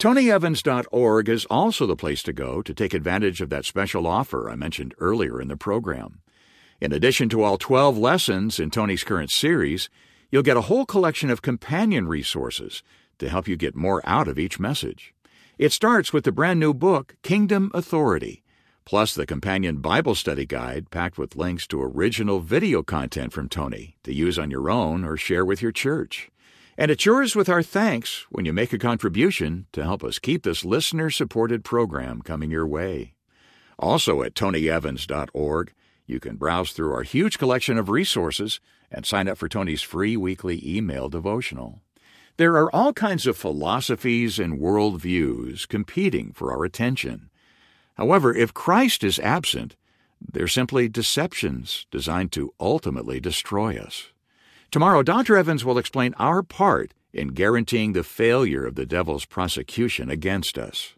TonyEvans.org 0.00 1.28
is 1.28 1.44
also 1.50 1.84
the 1.84 1.94
place 1.94 2.22
to 2.22 2.32
go 2.32 2.62
to 2.62 2.72
take 2.72 2.94
advantage 2.94 3.42
of 3.42 3.50
that 3.50 3.66
special 3.66 4.06
offer 4.06 4.48
I 4.48 4.56
mentioned 4.56 4.94
earlier 4.98 5.42
in 5.42 5.48
the 5.48 5.58
program. 5.58 6.22
In 6.80 6.90
addition 6.90 7.28
to 7.28 7.42
all 7.42 7.58
12 7.58 7.98
lessons 7.98 8.58
in 8.58 8.70
Tony's 8.70 9.04
current 9.04 9.30
series, 9.30 9.90
you'll 10.30 10.42
get 10.42 10.56
a 10.56 10.62
whole 10.62 10.86
collection 10.86 11.28
of 11.28 11.42
companion 11.42 12.08
resources 12.08 12.82
to 13.18 13.28
help 13.28 13.46
you 13.46 13.58
get 13.58 13.76
more 13.76 14.00
out 14.06 14.26
of 14.26 14.38
each 14.38 14.58
message. 14.58 15.12
It 15.58 15.70
starts 15.70 16.14
with 16.14 16.24
the 16.24 16.32
brand 16.32 16.58
new 16.58 16.72
book, 16.72 17.16
Kingdom 17.22 17.70
Authority 17.74 18.42
plus 18.86 19.14
the 19.14 19.26
companion 19.26 19.76
Bible 19.76 20.16
study 20.16 20.44
guide 20.44 20.90
packed 20.90 21.16
with 21.16 21.36
links 21.36 21.64
to 21.64 21.80
original 21.80 22.40
video 22.40 22.82
content 22.82 23.32
from 23.32 23.48
Tony 23.48 23.96
to 24.02 24.12
use 24.12 24.36
on 24.36 24.50
your 24.50 24.68
own 24.68 25.04
or 25.04 25.16
share 25.16 25.44
with 25.44 25.62
your 25.62 25.70
church. 25.70 26.28
And 26.80 26.90
it's 26.90 27.04
yours 27.04 27.36
with 27.36 27.50
our 27.50 27.62
thanks 27.62 28.24
when 28.30 28.46
you 28.46 28.54
make 28.54 28.72
a 28.72 28.78
contribution 28.78 29.66
to 29.72 29.84
help 29.84 30.02
us 30.02 30.18
keep 30.18 30.44
this 30.44 30.64
listener 30.64 31.10
supported 31.10 31.62
program 31.62 32.22
coming 32.22 32.50
your 32.50 32.66
way. 32.66 33.12
Also 33.78 34.22
at 34.22 34.32
tonyevans.org, 34.32 35.74
you 36.06 36.20
can 36.20 36.36
browse 36.36 36.72
through 36.72 36.94
our 36.94 37.02
huge 37.02 37.36
collection 37.36 37.76
of 37.76 37.90
resources 37.90 38.60
and 38.90 39.04
sign 39.04 39.28
up 39.28 39.36
for 39.36 39.46
Tony's 39.46 39.82
free 39.82 40.16
weekly 40.16 40.58
email 40.66 41.10
devotional. 41.10 41.82
There 42.38 42.54
are 42.54 42.74
all 42.74 42.94
kinds 42.94 43.26
of 43.26 43.36
philosophies 43.36 44.38
and 44.38 44.58
worldviews 44.58 45.68
competing 45.68 46.32
for 46.32 46.50
our 46.50 46.64
attention. 46.64 47.28
However, 47.96 48.34
if 48.34 48.54
Christ 48.54 49.04
is 49.04 49.18
absent, 49.18 49.76
they're 50.18 50.48
simply 50.48 50.88
deceptions 50.88 51.84
designed 51.90 52.32
to 52.32 52.54
ultimately 52.58 53.20
destroy 53.20 53.76
us. 53.76 54.12
Tomorrow, 54.70 55.02
Dr. 55.02 55.36
Evans 55.36 55.64
will 55.64 55.78
explain 55.78 56.14
our 56.16 56.44
part 56.44 56.94
in 57.12 57.28
guaranteeing 57.28 57.92
the 57.92 58.04
failure 58.04 58.64
of 58.64 58.76
the 58.76 58.86
devil's 58.86 59.24
prosecution 59.24 60.08
against 60.08 60.56
us. 60.56 60.94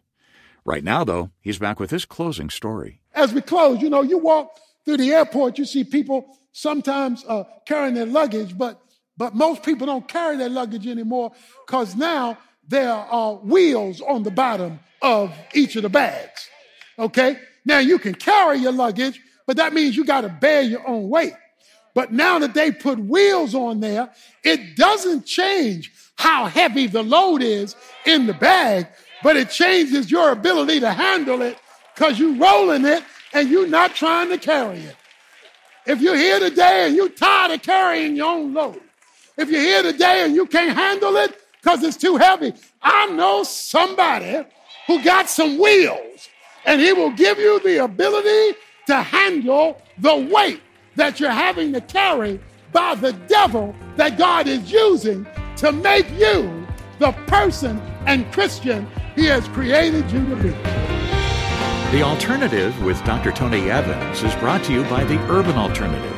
Right 0.63 0.83
now, 0.83 1.03
though, 1.03 1.31
he's 1.41 1.57
back 1.57 1.79
with 1.79 1.89
his 1.89 2.05
closing 2.05 2.51
story. 2.51 3.01
As 3.15 3.33
we 3.33 3.41
close, 3.41 3.81
you 3.81 3.89
know, 3.89 4.03
you 4.03 4.19
walk 4.19 4.59
through 4.85 4.97
the 4.97 5.11
airport, 5.11 5.57
you 5.57 5.65
see 5.65 5.83
people 5.83 6.37
sometimes 6.51 7.25
uh, 7.27 7.45
carrying 7.65 7.95
their 7.95 8.05
luggage, 8.05 8.55
but 8.55 8.79
but 9.17 9.35
most 9.35 9.63
people 9.63 9.87
don't 9.87 10.07
carry 10.07 10.37
their 10.37 10.49
luggage 10.49 10.87
anymore 10.87 11.31
because 11.65 11.95
now 11.95 12.37
there 12.67 12.91
are 12.93 13.35
wheels 13.35 14.01
on 14.01 14.23
the 14.23 14.31
bottom 14.31 14.79
of 15.01 15.31
each 15.53 15.75
of 15.75 15.83
the 15.83 15.89
bags. 15.89 16.49
Okay? 16.97 17.37
Now 17.65 17.79
you 17.79 17.99
can 17.99 18.15
carry 18.15 18.57
your 18.57 18.71
luggage, 18.71 19.19
but 19.45 19.57
that 19.57 19.73
means 19.73 19.95
you 19.95 20.03
got 20.05 20.21
to 20.21 20.29
bear 20.29 20.61
your 20.61 20.87
own 20.87 21.09
weight. 21.09 21.33
But 21.93 22.11
now 22.11 22.39
that 22.39 22.53
they 22.53 22.71
put 22.71 22.99
wheels 22.99 23.53
on 23.53 23.79
there, 23.79 24.09
it 24.43 24.75
doesn't 24.75 25.25
change 25.25 25.91
how 26.15 26.45
heavy 26.45 26.87
the 26.87 27.03
load 27.03 27.41
is 27.41 27.75
in 28.05 28.25
the 28.25 28.33
bag, 28.33 28.87
but 29.21 29.37
it 29.37 29.49
changes 29.49 30.09
your 30.09 30.31
ability 30.31 30.79
to 30.79 30.91
handle 30.91 31.41
it 31.41 31.57
because 31.93 32.19
you're 32.19 32.35
rolling 32.35 32.85
it 32.85 33.03
and 33.33 33.49
you're 33.49 33.67
not 33.67 33.95
trying 33.95 34.29
to 34.29 34.37
carry 34.37 34.79
it. 34.79 34.95
If 35.85 36.01
you're 36.01 36.15
here 36.15 36.39
today 36.39 36.87
and 36.87 36.95
you're 36.95 37.09
tired 37.09 37.51
of 37.51 37.61
carrying 37.61 38.15
your 38.15 38.33
own 38.33 38.53
load, 38.53 38.81
if 39.37 39.49
you're 39.49 39.61
here 39.61 39.83
today 39.83 40.23
and 40.23 40.35
you 40.35 40.45
can't 40.45 40.75
handle 40.75 41.15
it 41.17 41.37
because 41.61 41.83
it's 41.83 41.97
too 41.97 42.17
heavy, 42.17 42.53
I 42.81 43.07
know 43.07 43.43
somebody 43.43 44.45
who 44.87 45.03
got 45.03 45.29
some 45.29 45.57
wheels 45.57 46.29
and 46.65 46.79
He 46.79 46.93
will 46.93 47.11
give 47.11 47.37
you 47.37 47.59
the 47.59 47.83
ability 47.83 48.57
to 48.87 48.95
handle 49.01 49.81
the 49.97 50.15
weight 50.15 50.61
that 50.95 51.19
you're 51.19 51.29
having 51.29 51.73
to 51.73 51.81
carry 51.81 52.39
by 52.71 52.95
the 52.95 53.13
devil 53.27 53.75
that 53.95 54.17
God 54.17 54.47
is 54.47 54.71
using 54.71 55.25
to 55.57 55.71
make 55.71 56.09
you 56.11 56.65
the 56.99 57.11
person 57.27 57.79
and 58.05 58.31
Christian 58.31 58.87
He 59.15 59.25
has 59.25 59.47
created 59.49 60.09
you 60.11 60.25
to 60.29 60.35
be. 60.35 60.49
The 61.91 62.01
Alternative 62.01 62.83
with 62.83 63.03
Dr. 63.05 63.31
Tony 63.31 63.69
Evans 63.69 64.23
is 64.23 64.33
brought 64.35 64.63
to 64.65 64.73
you 64.73 64.83
by 64.85 65.03
the 65.03 65.19
Urban 65.31 65.55
Alternative 65.55 66.11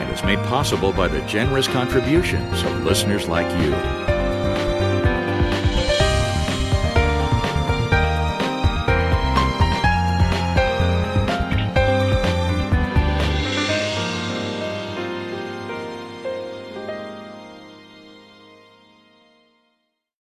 and 0.00 0.10
is 0.10 0.22
made 0.24 0.38
possible 0.46 0.92
by 0.92 1.08
the 1.08 1.20
generous 1.26 1.68
contributions 1.68 2.62
of 2.62 2.84
listeners 2.84 3.28
like 3.28 3.50
you. 3.62 4.17